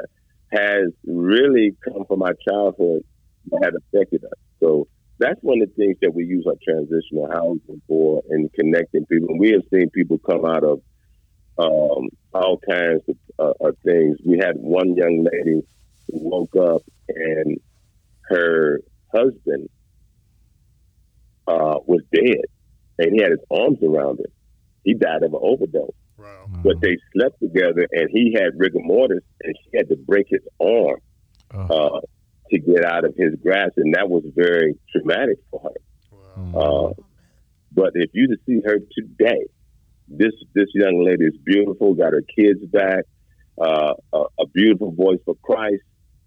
[0.52, 3.04] has really come from our childhood
[3.50, 4.38] that had affected us.
[4.60, 4.88] So
[5.18, 9.28] that's one of the things that we use our transitional housing for in connecting people.
[9.30, 10.80] And we have seen people come out of
[11.58, 14.18] um, all kinds of, uh, of things.
[14.24, 15.62] We had one young lady
[16.10, 17.58] who woke up and
[18.28, 18.80] her
[19.14, 19.68] husband
[21.48, 22.44] uh, was dead,
[22.98, 24.30] and he had his arms around her.
[24.84, 25.90] He died of an overdose.
[26.18, 26.46] Wow.
[26.64, 30.42] But they slept together, and he had rigor mortis, and she had to break his
[30.60, 30.96] arm
[31.70, 32.00] uh,
[32.50, 36.40] to get out of his grasp, and that was very traumatic for her.
[36.52, 36.94] Wow.
[36.96, 37.02] Uh,
[37.72, 39.46] but if you to see her today,
[40.08, 43.04] this this young lady is beautiful, got her kids back,
[43.60, 45.82] uh, a, a, beautiful voice for Christ,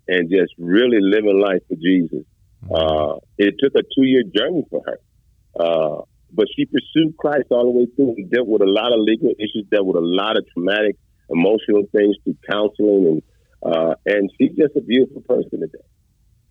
[0.07, 2.25] and just really living life for Jesus.
[2.65, 2.73] Mm-hmm.
[2.73, 4.99] Uh, it took a two year journey for her.
[5.59, 6.01] Uh,
[6.31, 9.31] but she pursued Christ all the way through and dealt with a lot of legal
[9.39, 10.95] issues, dealt with a lot of traumatic,
[11.29, 13.21] emotional things through counseling, and
[13.61, 15.83] uh, and she's just a beautiful person today.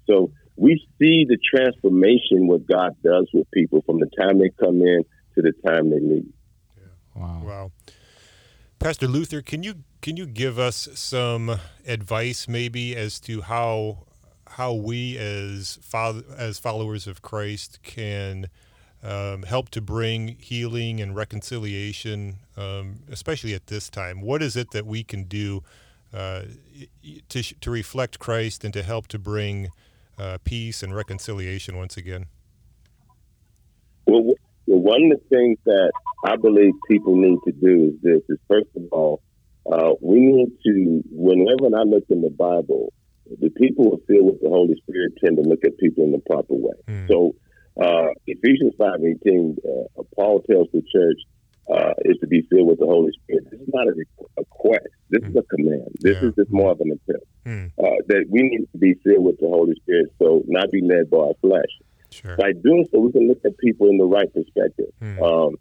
[0.08, 4.80] So we see the transformation what God does with people from the time they come
[4.80, 5.04] in
[5.36, 6.32] to the time they leave.
[6.76, 7.22] Yeah.
[7.22, 7.42] Wow.
[7.44, 7.72] Wow.
[8.78, 14.06] Pastor Luther, can you can you give us some advice maybe as to how
[14.46, 18.48] how we as father, as followers of Christ can
[19.02, 24.20] um, help to bring healing and reconciliation, um, especially at this time?
[24.20, 25.62] What is it that we can do
[26.12, 26.42] uh,
[27.28, 29.68] to, to reflect Christ and to help to bring
[30.18, 32.26] uh, peace and reconciliation once again?
[34.06, 34.34] Well,
[34.66, 35.92] one of the things that
[36.24, 39.22] I believe people need to do is this: is first of all,
[39.70, 41.02] uh, we need to.
[41.10, 42.92] Whenever I look in the Bible,
[43.40, 46.12] the people who are filled with the Holy Spirit tend to look at people in
[46.12, 46.74] the proper way.
[46.88, 47.08] Mm.
[47.08, 47.34] So
[47.80, 51.20] uh, Ephesians 5.18, uh, Paul tells the church
[51.72, 53.50] uh, is to be filled with the Holy Spirit.
[53.50, 53.92] This is not a
[54.36, 54.88] request.
[55.10, 55.30] This mm.
[55.30, 55.88] is a command.
[56.00, 56.28] This yeah.
[56.28, 57.26] is just more of an attempt.
[57.46, 57.70] Mm.
[57.78, 61.10] Uh, that we need to be filled with the Holy Spirit, so not be led
[61.10, 61.72] by our flesh.
[62.10, 62.36] Sure.
[62.36, 64.92] By doing so, we can look at people in the right perspective.
[65.02, 65.22] Mm.
[65.22, 65.56] Um,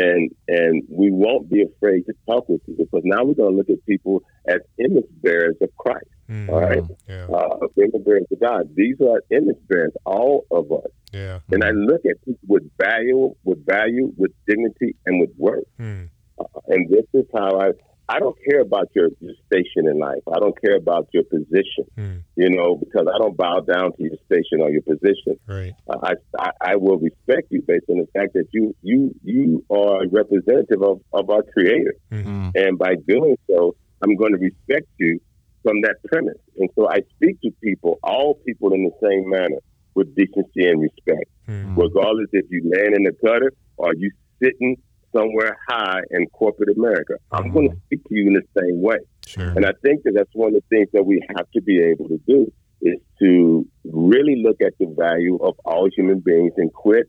[0.00, 3.56] and and we won't be afraid to talk with people because now we're going to
[3.56, 6.06] look at people as image bearers of Christ.
[6.30, 6.50] Mm-hmm.
[6.50, 7.26] All right, yeah.
[7.26, 8.70] uh, image bearers of God.
[8.74, 10.90] These are image bearers, all of us.
[11.12, 11.40] Yeah.
[11.50, 15.64] And I look at people with value, with value, with dignity, and with worth.
[15.80, 16.08] Mm.
[16.38, 17.70] Uh, and this is how I.
[18.10, 20.22] I don't care about your, your station in life.
[20.34, 21.84] I don't care about your position.
[21.96, 22.22] Mm.
[22.34, 25.38] You know, because I don't bow down to your station or your position.
[25.46, 25.74] Right.
[25.88, 29.64] Uh, I, I, I will respect you based on the fact that you you you
[29.70, 32.50] are a representative of, of our Creator, mm-hmm.
[32.54, 35.20] and by doing so, I'm going to respect you
[35.62, 36.38] from that premise.
[36.58, 39.60] And so I speak to people, all people, in the same manner
[39.94, 41.78] with decency and respect, mm-hmm.
[41.78, 44.10] regardless if you land in the gutter or you
[44.42, 44.76] sitting
[45.12, 47.14] somewhere high in corporate America.
[47.14, 47.36] Mm-hmm.
[47.36, 48.98] I'm going to speak to you in the same way.
[49.26, 49.50] Sure.
[49.50, 52.08] And I think that that's one of the things that we have to be able
[52.08, 52.52] to do
[52.82, 57.08] is to really look at the value of all human beings and quit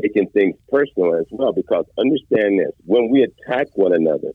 [0.00, 1.52] taking things personal as well.
[1.52, 4.32] Because understand this, when we attack one another,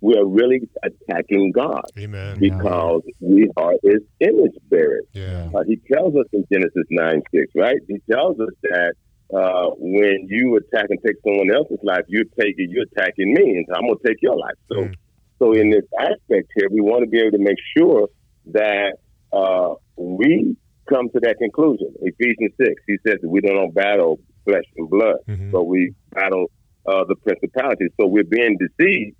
[0.00, 1.84] we are really attacking God.
[1.98, 2.38] Amen.
[2.38, 3.12] Because yeah.
[3.20, 5.04] we are His image bearers.
[5.12, 5.50] Yeah.
[5.54, 7.76] Uh, he tells us in Genesis 9 6, right?
[7.86, 8.94] He tells us that
[9.34, 13.66] uh, when you attack and take someone else's life, you're taking, you're attacking me, and
[13.74, 14.56] I'm going to take your life.
[14.68, 14.94] So, mm.
[15.38, 18.08] so in this aspect here, we want to be able to make sure
[18.52, 18.96] that
[19.32, 20.56] uh, we
[20.88, 21.94] come to that conclusion.
[22.02, 25.50] Ephesians 6, he says that we don't battle flesh and blood, mm-hmm.
[25.50, 26.50] but we battle
[26.86, 27.90] uh, the principalities.
[28.00, 29.16] So we're being deceived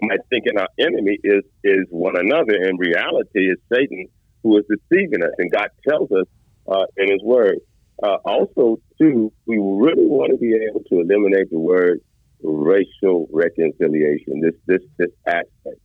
[0.00, 2.54] by thinking our enemy is is one another.
[2.54, 4.06] In reality, is Satan
[4.42, 6.26] who is deceiving us, and God tells us
[6.68, 7.58] uh, in His Word.
[8.02, 12.00] Uh, also, too, we really want to be able to eliminate the word
[12.42, 14.40] racial reconciliation.
[14.40, 15.80] This this this aspect,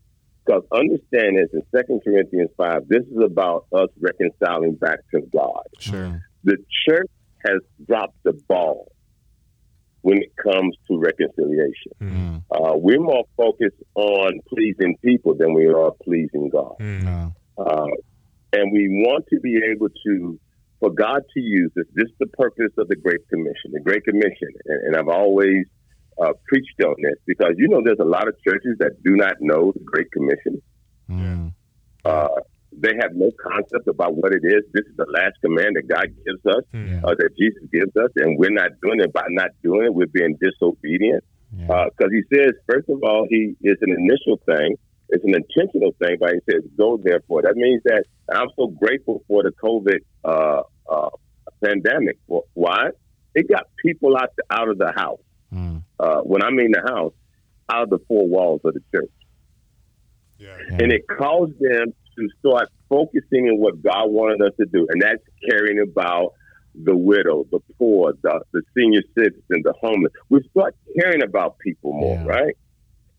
[0.45, 5.63] because understand this in Second Corinthians five, this is about us reconciling back to God.
[5.79, 6.21] Sure.
[6.43, 7.09] The church
[7.45, 8.91] has dropped the ball
[10.01, 11.91] when it comes to reconciliation.
[12.01, 12.43] Mm.
[12.51, 16.75] Uh, we're more focused on pleasing people than we are pleasing God.
[16.79, 17.03] Mm.
[17.03, 17.33] No.
[17.57, 17.87] Uh,
[18.51, 20.39] and we want to be able to,
[20.83, 21.85] for God to use this.
[21.95, 23.71] This is the purpose of the Great Commission.
[23.71, 25.63] The Great Commission, and, and I've always
[26.21, 29.35] uh, preached on this because you know there's a lot of churches that do not
[29.39, 30.61] know the Great Commission.
[31.09, 31.53] Mm.
[32.03, 32.27] Uh,
[32.75, 34.63] they have no concept about what it is.
[34.73, 36.99] This is the last command that God gives us, Yeah.
[37.05, 39.13] uh, that Jesus gives us, and we're not doing it.
[39.13, 41.23] By not doing it, we're being disobedient.
[41.55, 41.85] Yeah.
[41.95, 44.75] Because he says, first of all, he is an initial thing.
[45.09, 47.43] It's an intentional thing, but he says, go therefore.
[47.43, 51.09] That means that I'm so grateful for the COVID uh, uh,
[51.63, 52.17] pandemic.
[52.53, 52.89] Why?
[53.35, 55.19] It got people out, out of the house.
[55.53, 55.83] Mm.
[55.99, 57.13] Uh, when I mean the house,
[57.71, 59.11] out of the four walls of the church.
[60.37, 60.57] Yeah.
[60.69, 60.77] Yeah.
[60.81, 64.87] And it caused them to start focusing on what God wanted us to do.
[64.89, 66.33] And that's caring about
[66.75, 70.11] the widow, the poor, the, the senior citizen, the homeless.
[70.29, 72.25] We start caring about people more, Yeah.
[72.25, 72.57] right?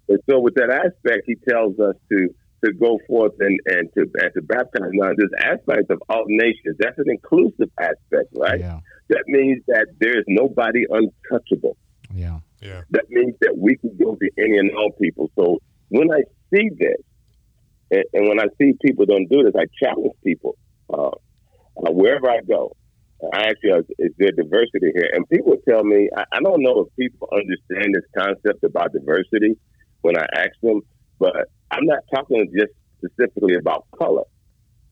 [0.08, 2.34] And so with that aspect, he tells us to
[2.64, 4.90] to go forth and, and to and to baptize.
[4.92, 8.60] Now this aspect of all nations, that's an inclusive aspect, right?
[8.60, 8.80] Yeah.
[9.10, 11.76] That means that there is nobody untouchable
[12.14, 12.40] Yeah.
[12.62, 12.80] Yeah.
[12.90, 15.30] that means that we can go to any and all people.
[15.38, 15.58] So
[15.90, 16.96] when I see this,
[17.90, 20.56] and, and when I see people don't do this, I challenge people
[20.92, 22.74] uh, uh, wherever I go.
[23.32, 25.10] I actually, uh, is there diversity here?
[25.12, 29.56] And people tell me, I, I don't know if people understand this concept about diversity
[30.02, 30.80] when I ask them,
[31.18, 34.24] but I'm not talking just specifically about color.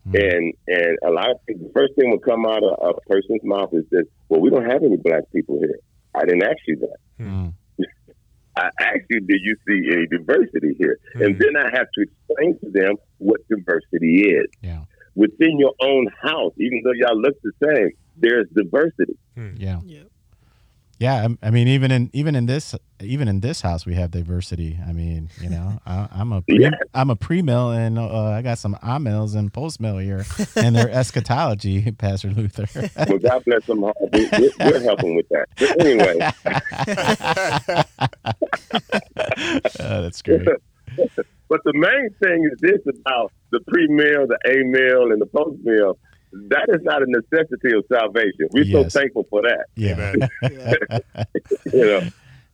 [0.09, 0.15] Mm.
[0.35, 3.45] And and a lot of people, the first thing will come out of a person's
[3.45, 5.79] mouth is this, well, we don't have any black people here.
[6.15, 7.25] I didn't ask you that.
[7.25, 7.53] Mm.
[8.57, 10.99] I asked you, did you see any diversity here?
[11.15, 11.41] And Hmm.
[11.41, 14.47] then I have to explain to them what diversity is.
[14.61, 14.81] Yeah.
[15.15, 19.17] Within your own house, even though y'all look the same, there's diversity.
[19.57, 19.81] Yeah.
[19.85, 20.07] Yep.
[21.03, 24.13] Yeah, I, I mean, even in even in this even in this house, we have
[24.13, 24.79] diversity.
[24.87, 26.71] I mean, you know, I, I'm a pre, Yeah.
[26.95, 30.25] I'm a pre mill, and uh, I got some A mills and post mill here,
[30.55, 32.69] and their eschatology, Pastor Luther.
[33.09, 34.11] Well, God bless them all.
[34.13, 35.49] We, we're, we're helping with that.
[35.59, 36.19] But anyway,
[39.81, 40.47] oh, that's great.
[41.49, 45.27] but the main thing is this about the pre mill, the A mill, and the
[45.27, 45.99] post mill.
[46.49, 48.49] That is not a necessity of salvation.
[48.53, 48.93] We're Yes.
[48.93, 49.67] so thankful for that.
[49.77, 50.29] Yeah, Amen.
[50.43, 50.75] Yeah.
[51.73, 52.01] you know.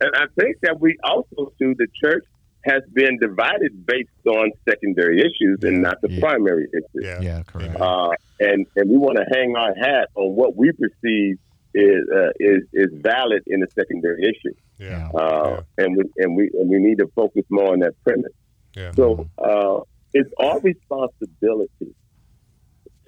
[0.00, 2.24] And I think that we also too the church
[2.64, 6.20] has been divided based on secondary issues and not the Yeah.
[6.20, 7.04] primary issues.
[7.04, 7.20] Yeah.
[7.20, 7.80] yeah, correct.
[7.80, 8.10] Uh,
[8.40, 11.38] and and we want to hang our hat on what we perceive
[11.74, 14.54] is uh, is is valid in a secondary issue.
[14.78, 15.08] Yeah.
[15.14, 18.32] Uh, and we and we and we need to focus more on that premise.
[18.76, 18.92] Yeah.
[18.92, 19.80] So uh,
[20.14, 21.94] it's our responsibility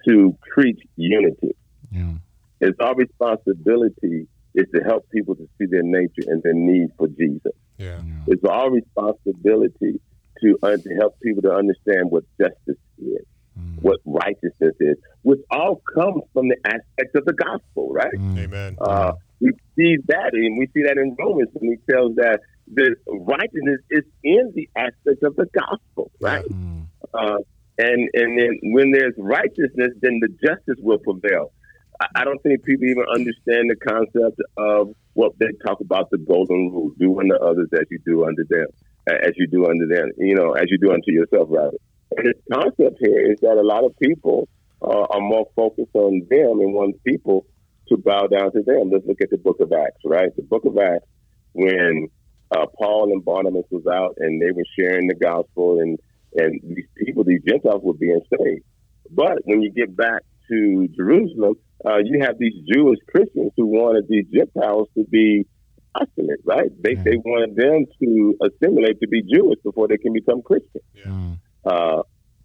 [0.08, 1.54] to preach unity.
[1.92, 2.14] Yeah,
[2.60, 7.08] It's our responsibility is to help people to see their nature and their need for
[7.08, 7.52] Jesus.
[7.78, 8.00] Yeah.
[8.04, 10.00] yeah, It's our responsibility
[10.42, 13.24] to, uh, to help people to understand what justice is,
[13.58, 13.82] Mm.
[13.82, 18.14] what righteousness is, which all comes from the aspect of the gospel, right?
[18.16, 18.38] Mm.
[18.38, 18.76] Amen.
[18.80, 22.40] Uh, we see that, and we see that in Romans when he tells that
[22.72, 26.44] the righteousness is in the aspect of the gospel, right?
[26.44, 26.84] Mm.
[27.12, 27.38] Uh,
[27.80, 31.52] and and then when there's righteousness, then the justice will prevail.
[32.00, 36.18] I, I don't think people even understand the concept of what they talk about the
[36.18, 38.66] golden rule: do unto others as you do unto them,
[39.08, 40.10] as you do unto them.
[40.18, 41.78] You know, as you do unto yourself, rather.
[42.16, 44.48] And the concept here is that a lot of people
[44.82, 47.46] uh, are more focused on them and want people
[47.88, 48.90] to bow down to them.
[48.90, 50.34] Let's look at the Book of Acts, right?
[50.36, 51.06] The Book of Acts,
[51.52, 52.08] when
[52.50, 55.98] uh, Paul and Barnabas was out and they were sharing the gospel and
[56.36, 58.64] and these people, these Gentiles, were being saved.
[59.10, 61.54] But when you get back to Jerusalem,
[61.84, 65.46] uh, you have these Jewish Christians who wanted these Gentiles to be
[65.94, 66.70] assimilate, right?
[66.82, 67.02] They Yeah.
[67.04, 71.38] they wanted them to assimilate to be Jewish before they can become Christian, Mm.
[71.64, 72.02] uh,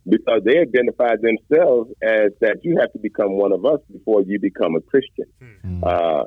[0.08, 4.40] because they identified themselves as that you have to become one of us before you
[4.40, 5.26] become a Christian.
[5.64, 5.84] Mm.
[5.84, 6.26] Uh,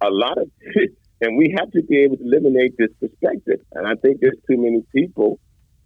[0.00, 0.48] a lot of,
[1.22, 3.60] and we have to be able to eliminate this perspective.
[3.72, 5.38] And I think there's too many people.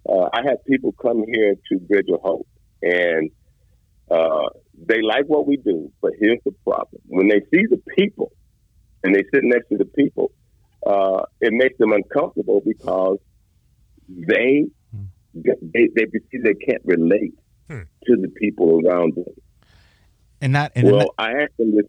[0.09, 2.47] Uh, I have people come here to Bridge of Hope,
[2.83, 3.31] and
[4.11, 4.49] uh,
[4.87, 5.91] they like what we do.
[6.03, 8.33] But here's the problem: when they see the people,
[9.03, 10.31] and they sit next to the people,
[10.87, 13.19] uh, it makes them uncomfortable because
[14.09, 14.65] they
[15.33, 17.35] they they see they can't relate
[17.71, 17.81] Hmm.
[18.05, 19.25] to the people around them.
[20.43, 21.87] and not and well, not- I asked them this.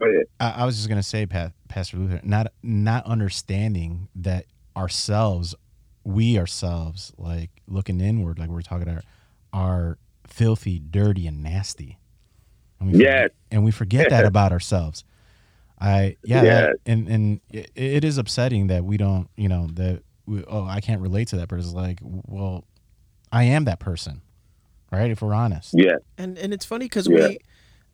[0.00, 0.24] Go ahead.
[0.40, 5.54] I, I was just gonna say, Pat, Pastor Luther, not not understanding that ourselves,
[6.04, 9.04] we ourselves, like looking inward, like we're talking about,
[9.52, 11.98] are filthy, dirty, and nasty.
[12.80, 13.12] And we Yes.
[13.22, 15.04] forget, and we forget that about ourselves.
[15.80, 16.60] I yeah, Yeah.
[16.60, 20.64] that- and and it, it is upsetting that we don't, you know, that we, oh,
[20.64, 21.68] I can't relate to that person.
[21.68, 22.64] It's like, well,
[23.32, 24.22] I am that person,
[24.92, 25.10] right?
[25.10, 25.74] If we're honest.
[25.76, 27.14] Yeah, And and it's funny because Yeah.
[27.28, 27.38] we,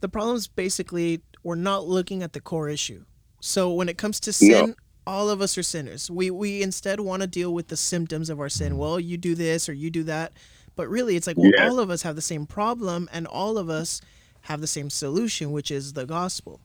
[0.00, 3.04] the problem is basically we're not looking at the core issue.
[3.40, 4.74] So when it comes to sin,
[5.11, 6.11] all of us are sinners.
[6.11, 8.78] We we instead want to deal with the symptoms of our sin.
[8.78, 10.32] Well, you do this or you do that,
[10.76, 11.68] but really it's like well, Yeah.
[11.68, 14.00] all of us have the same problem, and all of us
[14.42, 16.61] have the same solution, which is the gospel.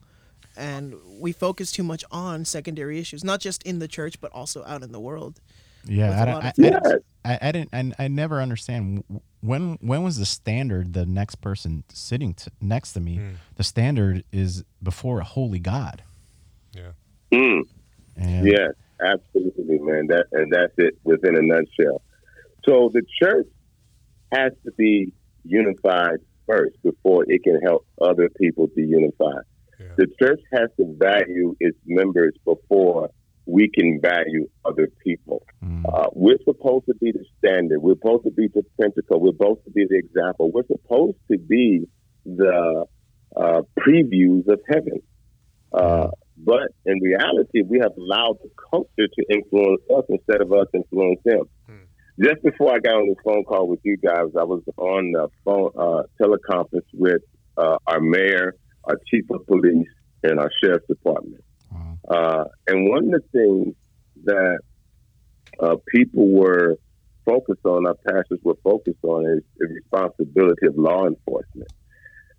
[0.57, 4.63] And we focus too much on secondary issues, not just in the church, but also
[4.63, 5.41] out in the world.
[5.85, 6.69] Yeah, With I, a don't- I, of I, things.
[6.83, 7.69] didn't- I, I didn't.
[7.99, 9.03] I, I never understand
[9.41, 13.19] when when was the standard the next person sitting to, next to me.
[13.55, 16.03] The standard is before a holy God.
[16.73, 16.91] Yeah.
[17.31, 17.63] Mm.
[18.15, 20.07] And Yes, absolutely, man.
[20.07, 22.01] That and that's it within a nutshell.
[22.65, 23.47] So the church
[24.31, 25.13] has to be
[25.43, 29.41] unified first before it can help other people to unify.
[29.79, 29.87] Yeah.
[29.97, 33.09] The church has to value its members before
[33.45, 35.43] we can value other people.
[35.63, 35.83] Mm.
[35.91, 37.79] Uh, we're supposed to be the standard.
[37.81, 39.19] We're supposed to be the principle.
[39.19, 40.51] We're supposed to be the example.
[40.51, 41.87] We're supposed to be
[42.25, 42.85] the
[43.35, 45.01] uh, previews of heaven.
[45.71, 46.07] Uh,
[46.37, 51.19] but in reality, we have allowed the culture to influence us instead of us influence
[51.23, 51.49] them.
[52.21, 55.27] Just before I got on this phone call with you guys, I was on the
[55.43, 57.21] phone uh, teleconference with
[57.57, 58.55] uh, our mayor,
[58.85, 59.87] our chief of police,
[60.23, 61.43] and our sheriff's department.
[61.71, 61.97] Wow.
[62.07, 63.75] Uh, and one of the things
[64.23, 64.59] that
[65.59, 66.77] uh, people were
[67.25, 71.71] focused on, our pastors were focused on, is the responsibility of law enforcement.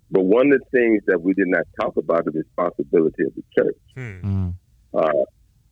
[0.09, 3.33] But one of the things that we did not talk about is the responsibility of
[3.35, 4.27] the church, Hmm.
[4.27, 4.53] Mm.
[4.93, 5.23] uh,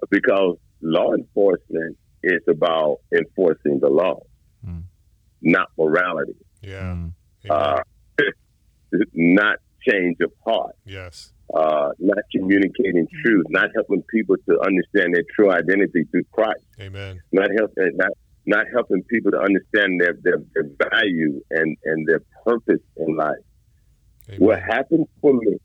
[0.10, 4.20] because law enforcement is about enforcing the law,
[4.68, 4.84] Mm.
[5.42, 6.96] not morality, Yeah.
[6.96, 7.14] Mm.
[7.50, 7.82] uh,
[9.14, 9.58] not
[9.88, 10.76] change of heart.
[10.86, 11.32] yes.
[11.54, 17.22] uh, not communicating truth, not helping people to understand their true identity through Christ, Amen.
[17.32, 18.10] not helping not
[18.48, 23.38] not helping people to understand their, their, their value and, and their purpose in life.
[24.30, 24.40] Amen.
[24.40, 25.58] What happened for me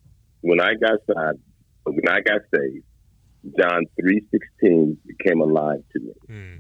[0.43, 1.41] when I got saved,
[1.85, 2.85] when I got saved,
[3.59, 6.13] John three sixteen became alive to me.
[6.27, 6.57] Hmm.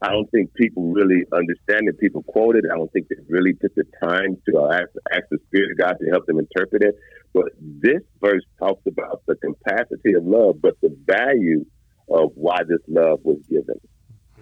[0.00, 1.98] I don't think people really understand it.
[2.00, 2.64] People quote it.
[2.72, 5.96] I don't think they really took the time to ask, ask the Spirit of God
[6.00, 6.96] to help them interpret it.
[7.32, 11.64] But this verse talks about the capacity of love, but the value
[12.08, 13.80] of why this love was given.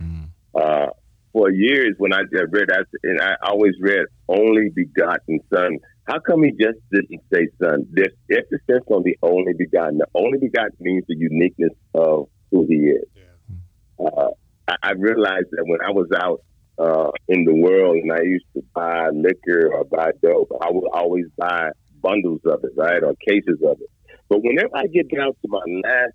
[0.03, 0.29] Mm.
[0.55, 0.87] Uh,
[1.33, 5.79] for years, when I read that, and I always read only begotten son.
[6.11, 7.87] How come he just didn't say son?
[7.93, 9.99] There's emphasis on the only begotten.
[9.99, 13.05] The only begotten means the uniqueness of who he is.
[13.15, 14.07] Yeah.
[14.07, 14.31] Uh,
[14.67, 16.41] I, I realized that when I was out
[16.79, 20.89] uh, in the world and I used to buy liquor or buy dope, I would
[20.93, 21.71] always buy
[22.03, 23.91] bundles of it, right, or cases of it.
[24.29, 26.15] But whenever I get down to my last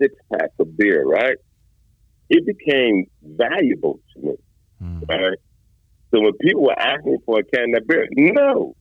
[0.00, 1.36] six pack of beer, right,
[2.30, 4.34] it became valuable to me,
[4.80, 5.08] Mm.
[5.08, 5.38] right?
[6.12, 8.76] So when people were asking for a can of beer, no,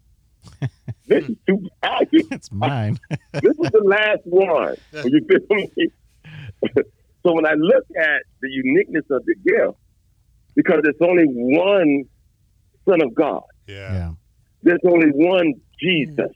[1.07, 2.99] this is too valuable It's mine.
[3.33, 4.75] this is the last one.
[5.05, 5.71] You feel me?
[7.23, 9.77] so when I look at the uniqueness of the gift,
[10.55, 12.03] because there's only one
[12.87, 13.93] Son of God, Yeah.
[13.93, 14.11] yeah.
[14.63, 16.31] there's only one Jesus.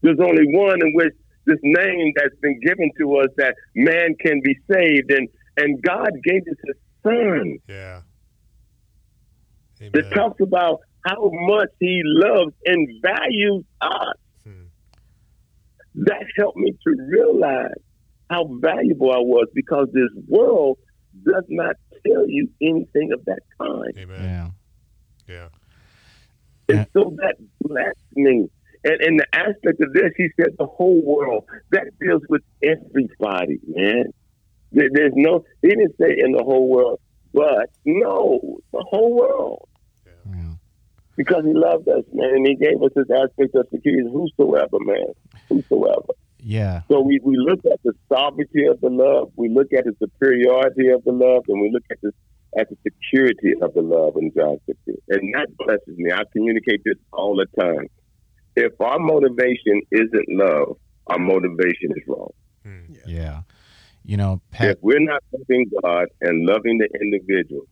[0.00, 1.12] There's only one in which
[1.44, 6.10] this name that's been given to us that man can be saved, and and God
[6.22, 7.58] gave us His Son.
[7.68, 8.02] Yeah.
[9.80, 10.10] It Amen.
[10.12, 14.16] talks about how much He loves and values us.
[14.44, 14.64] Hmm.
[15.94, 17.72] that helped me to realize
[18.30, 20.78] how valuable I was because this world
[21.24, 21.76] does not
[22.06, 23.92] tell you anything of that kind.
[23.98, 24.52] Amen.
[25.28, 25.28] Yeah.
[25.34, 25.48] Yeah.
[26.68, 28.48] And so that blessed me.
[28.84, 31.44] And in the aspect of this, he said the whole world.
[31.72, 34.12] That deals with everybody, man.
[34.72, 37.00] There- There's no, he didn't say in the whole world,
[37.32, 39.67] but no, the whole world.
[41.18, 41.24] Yeah.
[41.24, 44.08] Because he loved us, man, and he gave us this aspect of security.
[44.10, 45.12] Whosoever, man,
[45.48, 46.14] whosoever.
[46.40, 46.82] Yeah.
[46.88, 50.88] So we, we look at the sovereignty of the love, we look at the superiority
[50.90, 52.12] of the love, and we look at the
[52.58, 54.96] at the security of the love in John 15.
[55.10, 56.10] And that blesses me.
[56.12, 57.88] I communicate this all the time.
[58.56, 62.30] If our motivation isn't love, our motivation is wrong.
[62.64, 62.94] Hmm.
[63.06, 63.42] Yeah.
[64.04, 67.66] You know, If we're not loving God and loving the individual,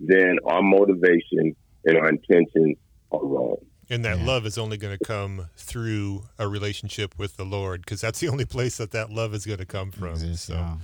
[0.00, 2.76] then our motivation and our intentions
[3.12, 3.56] are wrong.
[3.90, 4.26] And that Yeah.
[4.26, 8.28] love is only going to come through a relationship with the Lord because that's the
[8.28, 10.10] only place that that love is going to come from.
[10.10, 10.76] exists, So, yeah.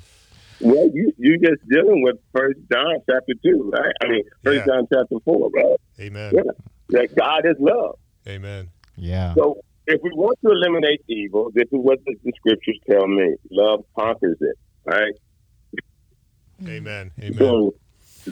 [0.60, 3.92] Well, you you just dealing with First John chapter two, right?
[4.02, 4.74] I mean, First Yeah.
[4.74, 5.76] John chapter four, right?
[6.00, 6.32] amen.
[6.34, 6.42] Yeah.
[6.90, 7.96] That God is love.
[8.26, 8.70] Amen.
[8.96, 9.34] Yeah.
[9.34, 13.34] So if we want to eliminate evil, this is what the, the scriptures tell me.
[13.50, 14.56] Love conquers it,
[14.86, 15.12] right?
[16.66, 17.10] Amen.
[17.20, 17.38] Amen.
[17.38, 17.74] So,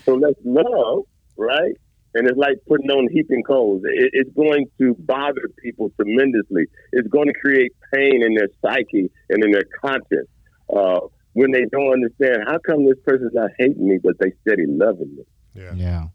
[0.06, 1.02] so let's love,
[1.36, 1.74] right?
[2.14, 3.82] And it's like putting on heaping coals.
[3.84, 6.66] It, it's going to bother people tremendously.
[6.92, 10.28] It's going to create pain in their psyche and in their conscience
[10.74, 11.00] uh,
[11.32, 15.16] when they don't understand how come this person's not hating me, but they steady loving
[15.16, 15.24] me.
[15.54, 15.72] Yeah.
[15.74, 16.06] Yeah.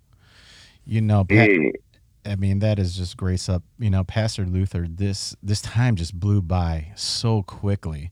[0.86, 1.72] You know, Pat, Mm.
[2.26, 3.64] I mean, that is just grace up.
[3.80, 8.12] You know, Pastor Luther, this this time just blew by so quickly.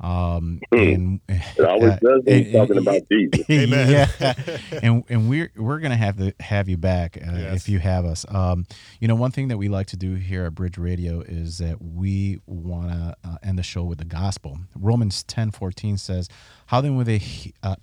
[0.00, 3.50] Um, and It always uh, does when and- talking and- about Jesus.
[3.50, 3.90] Amen.
[3.90, 4.34] yeah,
[4.82, 7.56] and and we're we're gonna have to have you back uh, Yes.
[7.56, 8.24] if you have us.
[8.28, 8.66] Um,
[9.00, 11.82] you know, one thing that we like to do here at Bridge Radio is that
[11.82, 14.58] we want to uh, end the show with the gospel.
[14.74, 16.28] Romans ten fourteen says,
[16.66, 17.20] "How then will they?"
[17.62, 17.76] Uh,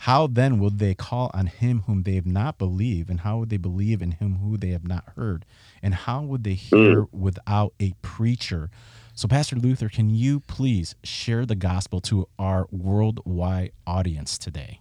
[0.00, 3.08] how then will they call on him whom they have not believed?
[3.08, 5.46] And how would they believe in him who they have not heard?
[5.82, 8.68] And how would they hear without a preacher?
[9.16, 14.80] So, Pastor Luther, can you please share the gospel to our worldwide audience today?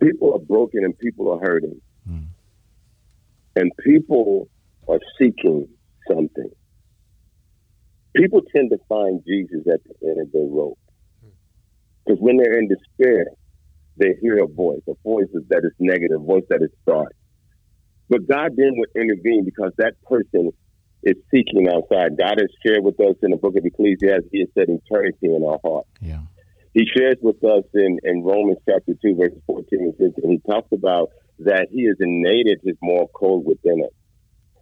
[0.00, 1.80] people are broken and people are hurting.
[2.06, 2.24] Hmm.
[3.56, 4.48] And people
[4.88, 5.68] are seeking
[6.08, 6.50] something.
[8.14, 10.78] People tend to find Jesus at the end of their rope.
[12.04, 13.26] Because when they're in despair,
[13.96, 17.12] they hear a voice, a voice that is negative, a voice that is dark.
[18.08, 20.52] But God then would intervene because that person
[21.06, 22.18] is seeking outside.
[22.18, 25.44] God has shared with us in the book of Ecclesiastes, He has said eternity in
[25.46, 25.86] our heart.
[26.00, 26.22] Yeah.
[26.74, 30.30] He shares with us in, in Romans chapter 2, verses 14 and 15.
[30.30, 33.92] He talks about that he has innate his moral code within us.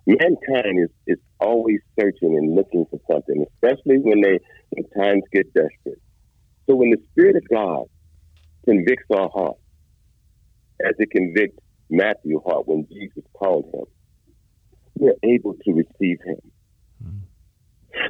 [0.07, 4.39] Mankind is, is always searching and looking for something, especially when they
[4.71, 6.01] when times get desperate.
[6.69, 7.87] So when the Spirit of God
[8.67, 9.57] convicts our heart,
[10.85, 11.59] as it convicts
[11.91, 13.85] Matthew's heart when Jesus called him,
[14.97, 16.41] we're able to receive him.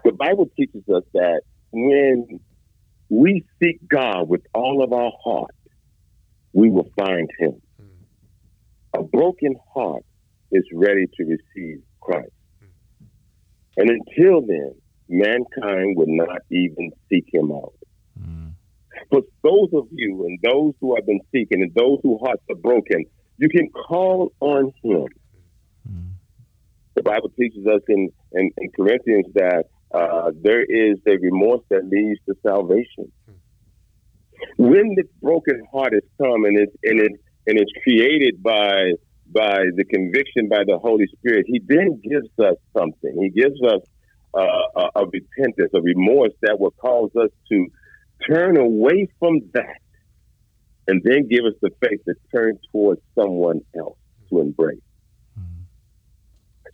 [0.04, 2.40] The Bible teaches us that when
[3.08, 5.54] we seek God with all of our heart,
[6.52, 7.60] we will find him.
[8.94, 10.04] A broken heart
[10.52, 12.30] is ready to receive Christ.
[13.76, 14.74] And until then,
[15.08, 17.74] mankind would not even seek him out.
[18.20, 18.52] Mm.
[19.10, 22.56] For those of you and those who have been seeking and those whose hearts are
[22.56, 23.04] broken,
[23.38, 25.06] you can call on him.
[27.04, 32.20] Bible teaches us in, in, in Corinthians that uh, there is a remorse that leads
[32.26, 33.12] to salvation.
[34.56, 38.92] When the broken heart is come and it's and it's and it's created by
[39.32, 43.16] by the conviction by the Holy Spirit, He then gives us something.
[43.20, 43.80] He gives us
[44.36, 44.42] uh,
[44.76, 47.66] a, a repentance, a remorse that will cause us to
[48.28, 49.80] turn away from that,
[50.88, 53.98] and then give us the faith to turn towards someone else
[54.30, 54.80] to embrace.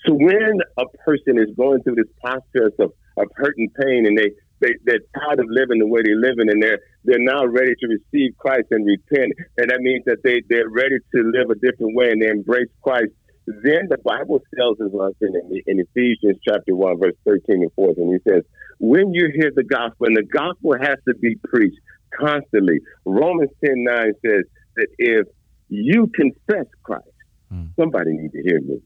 [0.06, 4.16] So when a person is going through this process of, of hurt and pain and
[4.16, 4.30] they,
[4.60, 7.86] they, they're tired of living the way they're living and they're, they're now ready to
[7.86, 11.96] receive Christ and repent, and that means that they, they're ready to live a different
[11.96, 13.12] way and they embrace Christ,
[13.46, 18.30] then the Bible tells us in, in Ephesians chapter 1, verse 13 and 14, he
[18.30, 18.42] says,
[18.78, 21.80] when you hear the gospel, and the gospel has to be preached
[22.18, 22.80] constantly.
[23.04, 24.44] Romans 10 9 says
[24.76, 25.26] that if
[25.68, 27.06] you confess Christ,
[27.50, 27.64] Hmm.
[27.78, 28.80] somebody need to hear me.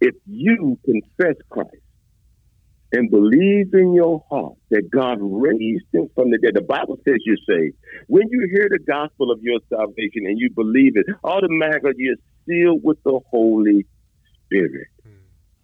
[0.00, 1.76] If you confess Christ
[2.92, 7.18] and believe in your heart that God raised him from the dead, the Bible says
[7.24, 7.76] you're saved.
[8.08, 12.16] When you hear the gospel of your salvation and you believe it, automatically you're
[12.48, 13.86] sealed with the Holy
[14.46, 14.88] Spirit.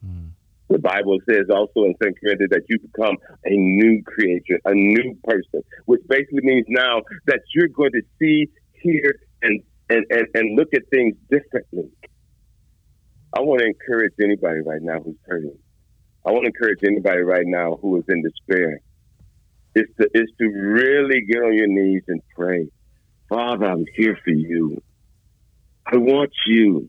[0.04, 0.30] Mm.
[0.68, 5.16] The Bible says also in 2 Corinthians that you become a new creature, a new
[5.24, 10.56] person, which basically means now that you're going to see, hear, and, and, and, and
[10.56, 11.88] look at things differently.
[13.34, 15.58] I want to encourage anybody right now who's hurting.
[16.26, 18.80] I want to encourage anybody right now who is in despair.
[19.74, 22.68] Is to, is to really get on your knees and pray.
[23.28, 24.80] Father, I'm here for you.
[25.86, 26.88] I want you.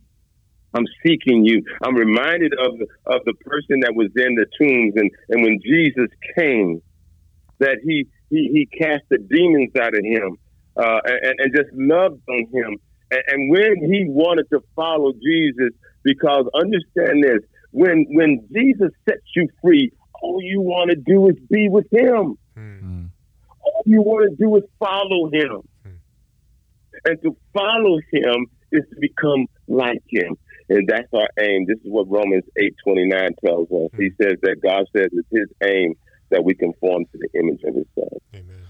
[0.74, 1.64] I'm seeking you.
[1.84, 2.74] I'm reminded of
[3.06, 6.82] of the person that was in the tombs, and, and when Jesus came,
[7.60, 10.38] that he he, he cast the demons out of him
[10.78, 12.78] uh, and, and just loved on him.
[13.12, 15.72] And, and when he wanted to follow Jesus,
[16.04, 17.40] because understand this,
[17.72, 19.92] when when Jesus sets you free,
[20.22, 22.38] all you want to do is be with him.
[22.58, 23.10] Mm.
[23.64, 25.68] All you want to do is follow him.
[27.06, 30.36] And to follow him is to become like him.
[30.70, 31.66] And that's our aim.
[31.68, 33.90] This is what Romans 8 29 tells us.
[33.98, 35.94] He says that God says it's his aim
[36.30, 38.10] that we conform to the image of his son.
[38.36, 38.64] Amen.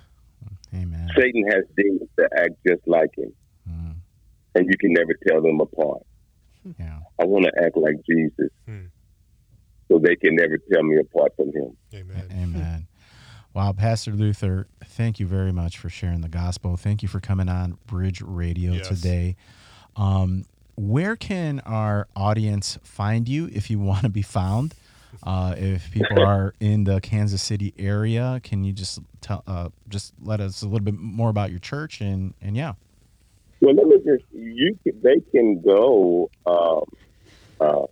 [0.75, 1.09] Amen.
[1.17, 3.33] Satan has demons that act just like him.
[4.55, 6.03] And you can never tell them apart.
[6.79, 6.99] Yeah.
[7.19, 8.49] I want to act like Jesus.
[8.65, 8.85] Hmm.
[9.87, 11.77] so they can never tell me apart from Him.
[11.93, 12.25] Amen.
[12.31, 12.87] Amen.
[13.53, 16.77] Wow, Pastor Luther, thank you very much for sharing the gospel.
[16.77, 18.87] Thank you for coming on Bridge Radio Yes.
[18.89, 19.35] today.
[19.95, 20.45] Um,
[20.75, 24.75] where can our audience find you if you want to be found?
[25.23, 30.13] Uh, if people are in the Kansas City area, can you just tell, uh, just
[30.21, 32.73] let us a little bit more about your church and and yeah,
[33.61, 36.83] Well, let me just you can, they can go um,
[37.59, 37.85] uh,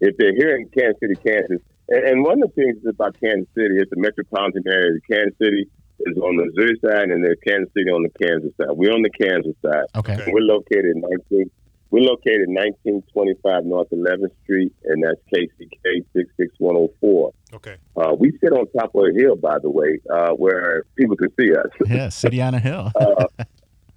[0.00, 1.60] if they're here in Kansas City, Kansas.
[1.88, 4.98] And, and one of the things about Kansas City is the metropolitan area.
[5.10, 5.68] Kansas City
[6.00, 8.70] is on the Missouri side, and there's Kansas City on the Kansas side.
[8.70, 9.84] We're on the Kansas side.
[9.96, 10.30] okay, Okay.
[10.32, 11.50] We're located in 19.
[11.90, 17.32] We're located 1925 North 11th Street, and that's KCK 66104.
[17.54, 17.76] Okay.
[17.96, 21.28] Uh, we sit on top of a hill, by the way, uh, where people can
[21.38, 21.66] see us.
[21.86, 22.90] yeah, City on a Hill.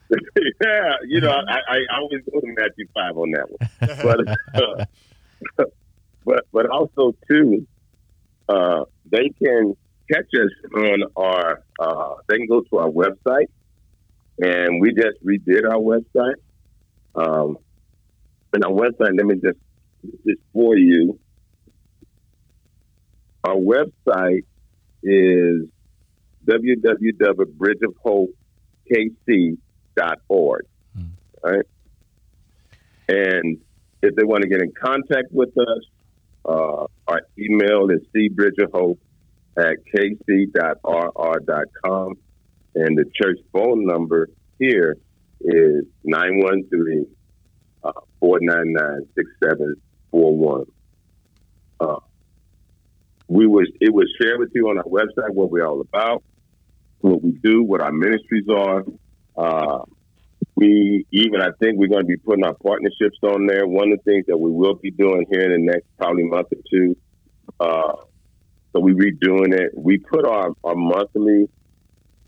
[0.64, 3.68] yeah, you know, I, I, I always go to Matthew five on that one,
[4.04, 4.56] but
[5.60, 5.66] uh,
[6.26, 7.68] but but also too,
[8.48, 9.76] uh, they can
[10.12, 11.64] catch us on our.
[11.80, 13.48] Uh, they can go to our website,
[14.40, 16.36] and we just redid our website.
[17.16, 17.58] Um,
[18.54, 19.60] and our website, let me just
[20.26, 21.20] just for you.
[23.44, 24.46] Our website
[25.04, 25.68] is
[29.98, 30.66] www.bridgeofhopekc.org.
[30.96, 31.06] Hmm.
[31.44, 31.66] Right?
[33.10, 33.60] And
[34.02, 35.84] if they want to get in contact with us,
[36.46, 38.98] uh, our email is cbridgeofhope
[39.58, 40.94] at kc.rr.com.
[42.76, 44.30] And the church phone number
[44.60, 44.98] here
[45.42, 47.08] is 913
[47.84, 50.66] uh, 499 6741.
[51.80, 52.00] Uh,
[53.28, 53.46] we
[53.80, 56.24] it was shared with you on our website what we're all about,
[57.00, 58.84] what we do, what our ministries are.
[59.38, 59.80] Uh,
[60.56, 63.68] we even I think we're going to be putting our partnerships on there.
[63.68, 66.48] One of the things that we will be doing here in the next probably month
[66.52, 66.98] or two.
[67.60, 67.94] Uh,
[68.74, 69.72] so we redoing it.
[69.76, 71.50] We put our our monthly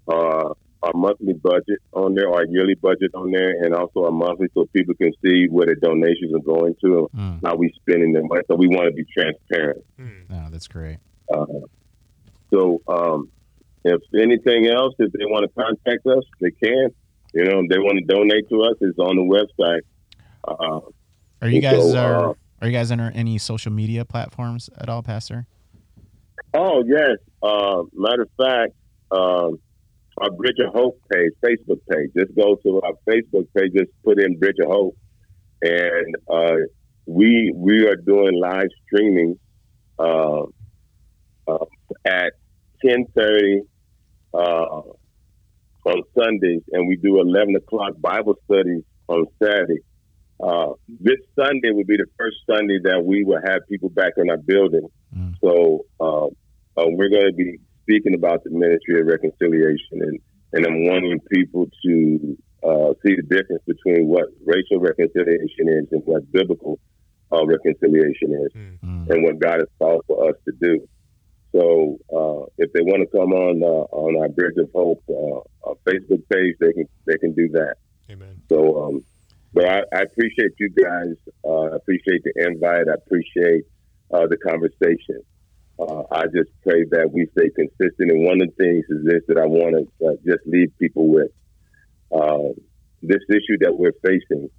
[0.07, 4.47] uh, our monthly budget on there, our yearly budget on there, and also our monthly,
[4.53, 8.13] so people can see where the donations are going to, and Mm, how we spending
[8.13, 8.41] their money.
[8.47, 9.83] So we want to be transparent.
[9.97, 10.99] No, that's great.
[11.33, 11.45] Uh,
[12.51, 13.29] so, um,
[13.83, 16.89] if anything else, if they want to contact us, they can.
[17.33, 19.81] You know, if they want to donate to us, it's on the website.
[20.47, 20.79] Uh,
[21.41, 24.89] Are you So, guys uh, are are you guys on any social media platforms at
[24.89, 25.45] all, Pastor?
[26.53, 27.17] oh, yes.
[27.41, 28.73] Uh, matter of fact,
[29.11, 29.59] um,
[30.17, 34.19] our Bridge of Hope page, Facebook page, just go to our Facebook page, just put
[34.19, 34.97] in Bridge of Hope.
[35.61, 36.55] And uh,
[37.05, 39.37] we we are doing live streaming
[39.99, 40.43] uh,
[42.83, 43.61] at 1030
[44.33, 44.81] uh,
[45.85, 49.79] on Sundays, and we do 11 o'clock Bible studies on Saturday.
[50.41, 54.29] Uh, this Sunday will be the first Sunday that we will have people back in
[54.29, 54.87] our building.
[55.15, 55.35] Mm.
[55.43, 56.27] So uh,
[56.79, 60.19] uh, we're going to be speaking about the ministry of reconciliation, and,
[60.53, 66.03] and I'm wanting people to uh, see the difference between what racial reconciliation is and
[66.05, 66.79] what biblical
[67.31, 68.53] uh, reconciliation is.
[68.53, 70.87] Mm, and what God has called for us to do.
[71.51, 75.69] So, uh, if they want to come on uh, on our Bridge of Hope uh,
[75.69, 77.75] uh, Facebook page, they can they can do that.
[78.11, 78.41] Amen.
[78.49, 79.03] So, um,
[79.53, 81.15] but I, I appreciate you guys.
[81.43, 82.87] Uh, I appreciate the invite.
[82.87, 83.63] I appreciate
[84.13, 85.21] uh, the conversation.
[85.79, 88.11] Uh, I just pray that we stay consistent.
[88.11, 91.07] And one of the things is this that I want to uh, just leave people
[91.07, 91.31] with.
[92.11, 92.49] Uh,
[93.01, 94.49] this issue that we're facing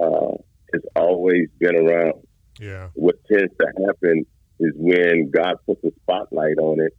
[0.00, 0.36] uh,
[0.74, 2.14] has always been around
[2.58, 2.88] Yeah.
[2.94, 4.26] what tends to happen
[4.60, 6.96] is when God puts a spotlight on it,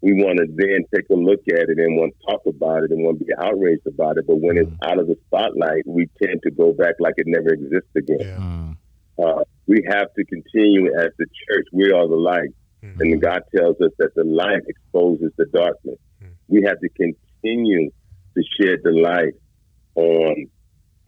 [0.00, 2.90] we want to then take a look at it and want to talk about it
[2.92, 4.26] and want to be outraged about it.
[4.26, 7.48] But when it's out of the spotlight, we tend to go back like it never
[7.48, 8.20] exists again.
[8.20, 8.36] Yeah.
[8.36, 8.76] mm,
[9.18, 11.66] Uh, we have to continue as the church.
[11.72, 12.50] We are the light.
[12.80, 13.00] Hmm.
[13.00, 15.98] And God tells us that the light exposes the darkness.
[16.20, 16.28] Hmm.
[16.46, 19.34] We have to continue to shed the light
[19.96, 20.46] on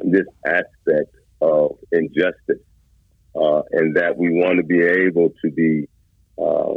[0.01, 2.62] this aspect of injustice,
[3.35, 5.89] uh, and that we want to be able to be
[6.39, 6.74] uh,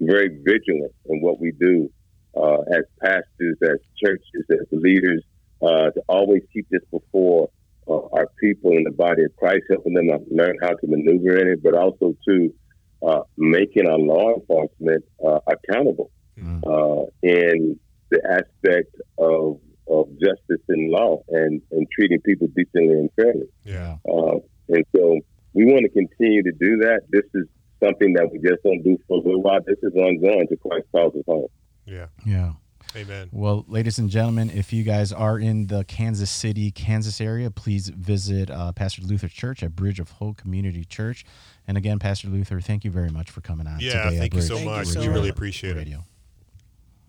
[0.00, 1.90] very vigilant in what we do
[2.36, 5.22] uh, as pastors, as churches, as leaders,
[5.62, 7.50] uh, to always keep this before
[7.88, 11.48] uh, our people in the body of Christ, helping them learn how to maneuver in
[11.48, 12.54] it, but also to
[13.02, 16.62] uh, making our law enforcement uh, accountable mm.
[16.64, 17.78] uh, in
[18.10, 23.48] the aspect of, of justice and law and, and treating people decently and fairly.
[23.64, 23.96] Yeah.
[24.08, 24.38] Uh,
[24.68, 25.20] and so
[25.54, 27.00] we want to continue to do that.
[27.10, 27.46] This is
[27.82, 29.60] something that we just don't do for a little while.
[29.66, 31.46] This is ongoing to Christ calls us home.
[31.86, 32.06] Yeah.
[32.24, 32.52] Yeah.
[32.96, 33.28] Amen.
[33.30, 37.88] Well, ladies and gentlemen, if you guys are in the Kansas City, Kansas area, please
[37.88, 41.24] visit uh, Pastor Luther Church at Bridge of Hope Community Church.
[41.68, 43.78] And again, Pastor Luther, thank you very much for coming on.
[43.78, 44.96] Yeah, today thank you so Thank you much.
[44.96, 45.30] we really much.
[45.30, 45.78] appreciate it.
[45.78, 46.04] Radio.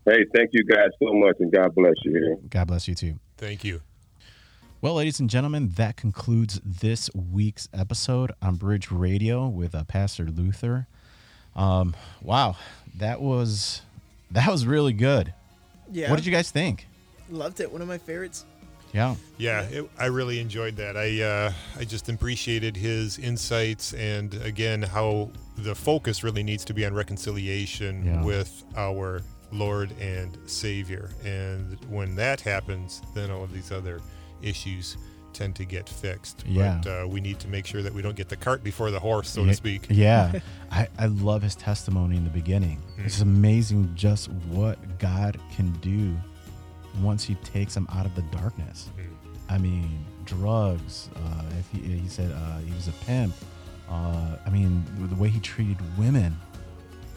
[0.05, 2.39] Hey, thank you guys so much, and God bless you.
[2.49, 3.19] God bless you too.
[3.37, 3.81] Thank you.
[4.81, 10.25] Well, ladies and gentlemen, that concludes this week's episode on Bridge Radio with uh, Pastor
[10.25, 10.87] Luther.
[11.55, 12.55] Um, wow,
[12.97, 13.83] that was
[14.31, 15.33] that was really good.
[15.91, 16.09] Yeah.
[16.09, 16.87] What did you guys think?
[17.29, 17.71] Loved it.
[17.71, 18.45] One of my favorites.
[18.93, 20.97] Yeah, Yeah, it, I really enjoyed that.
[20.97, 26.73] I uh, I just appreciated his insights and again how the focus really needs to
[26.73, 28.23] be on reconciliation Yeah.
[28.23, 29.21] with our
[29.51, 31.11] Lord and Savior.
[31.23, 34.01] And when that happens, then all of these other
[34.43, 34.97] issues
[35.33, 36.43] tend to get fixed.
[36.45, 36.81] Yeah.
[36.83, 38.99] But uh, we need to make sure that we don't get the cart before the
[38.99, 39.87] horse, so to speak.
[39.89, 40.39] Yeah,
[40.71, 42.81] I, I love his testimony in the beginning.
[42.97, 46.15] It's amazing just what God can do
[47.01, 48.89] once He takes him out of the darkness.
[49.49, 51.09] I mean, drugs.
[51.15, 53.33] Uh, if he, he said uh, he was a pimp.
[53.89, 56.35] Uh, I mean, the way he treated women,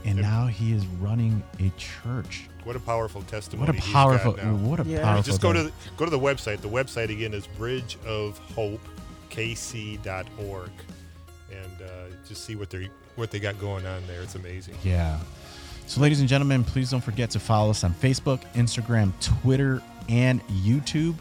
[0.04, 0.22] and Yep.
[0.24, 2.48] now he is running a church.
[2.64, 3.66] What a powerful testimony.
[3.68, 4.36] What a he's got powerful!
[4.36, 4.54] now.
[4.54, 5.02] What a Yeah.
[5.02, 5.22] powerful!
[5.22, 6.60] just go to the, go to the website.
[6.60, 8.80] The website again is Bridge of Hope
[11.50, 14.22] and uh, just see what they what they got going on there.
[14.22, 14.74] It's amazing.
[14.82, 15.18] Yeah.
[15.86, 20.40] So, ladies and gentlemen, please don't forget to follow us on Facebook, Instagram, Twitter, and
[20.48, 21.14] YouTube.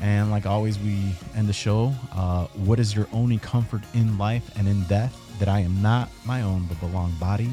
[0.00, 1.92] And like always, we end the show.
[2.12, 5.14] Uh, what is your only comfort in life and in death?
[5.38, 7.50] That I am not my own, but belong body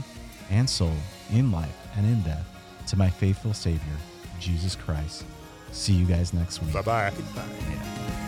[0.50, 0.94] and soul
[1.32, 2.53] in life and in death
[2.94, 3.98] to my faithful Savior,
[4.40, 5.26] Jesus Christ.
[5.72, 6.74] See you guys next week.
[6.74, 7.12] Bye bye.
[7.16, 7.42] Goodbye.
[7.72, 8.23] Yeah.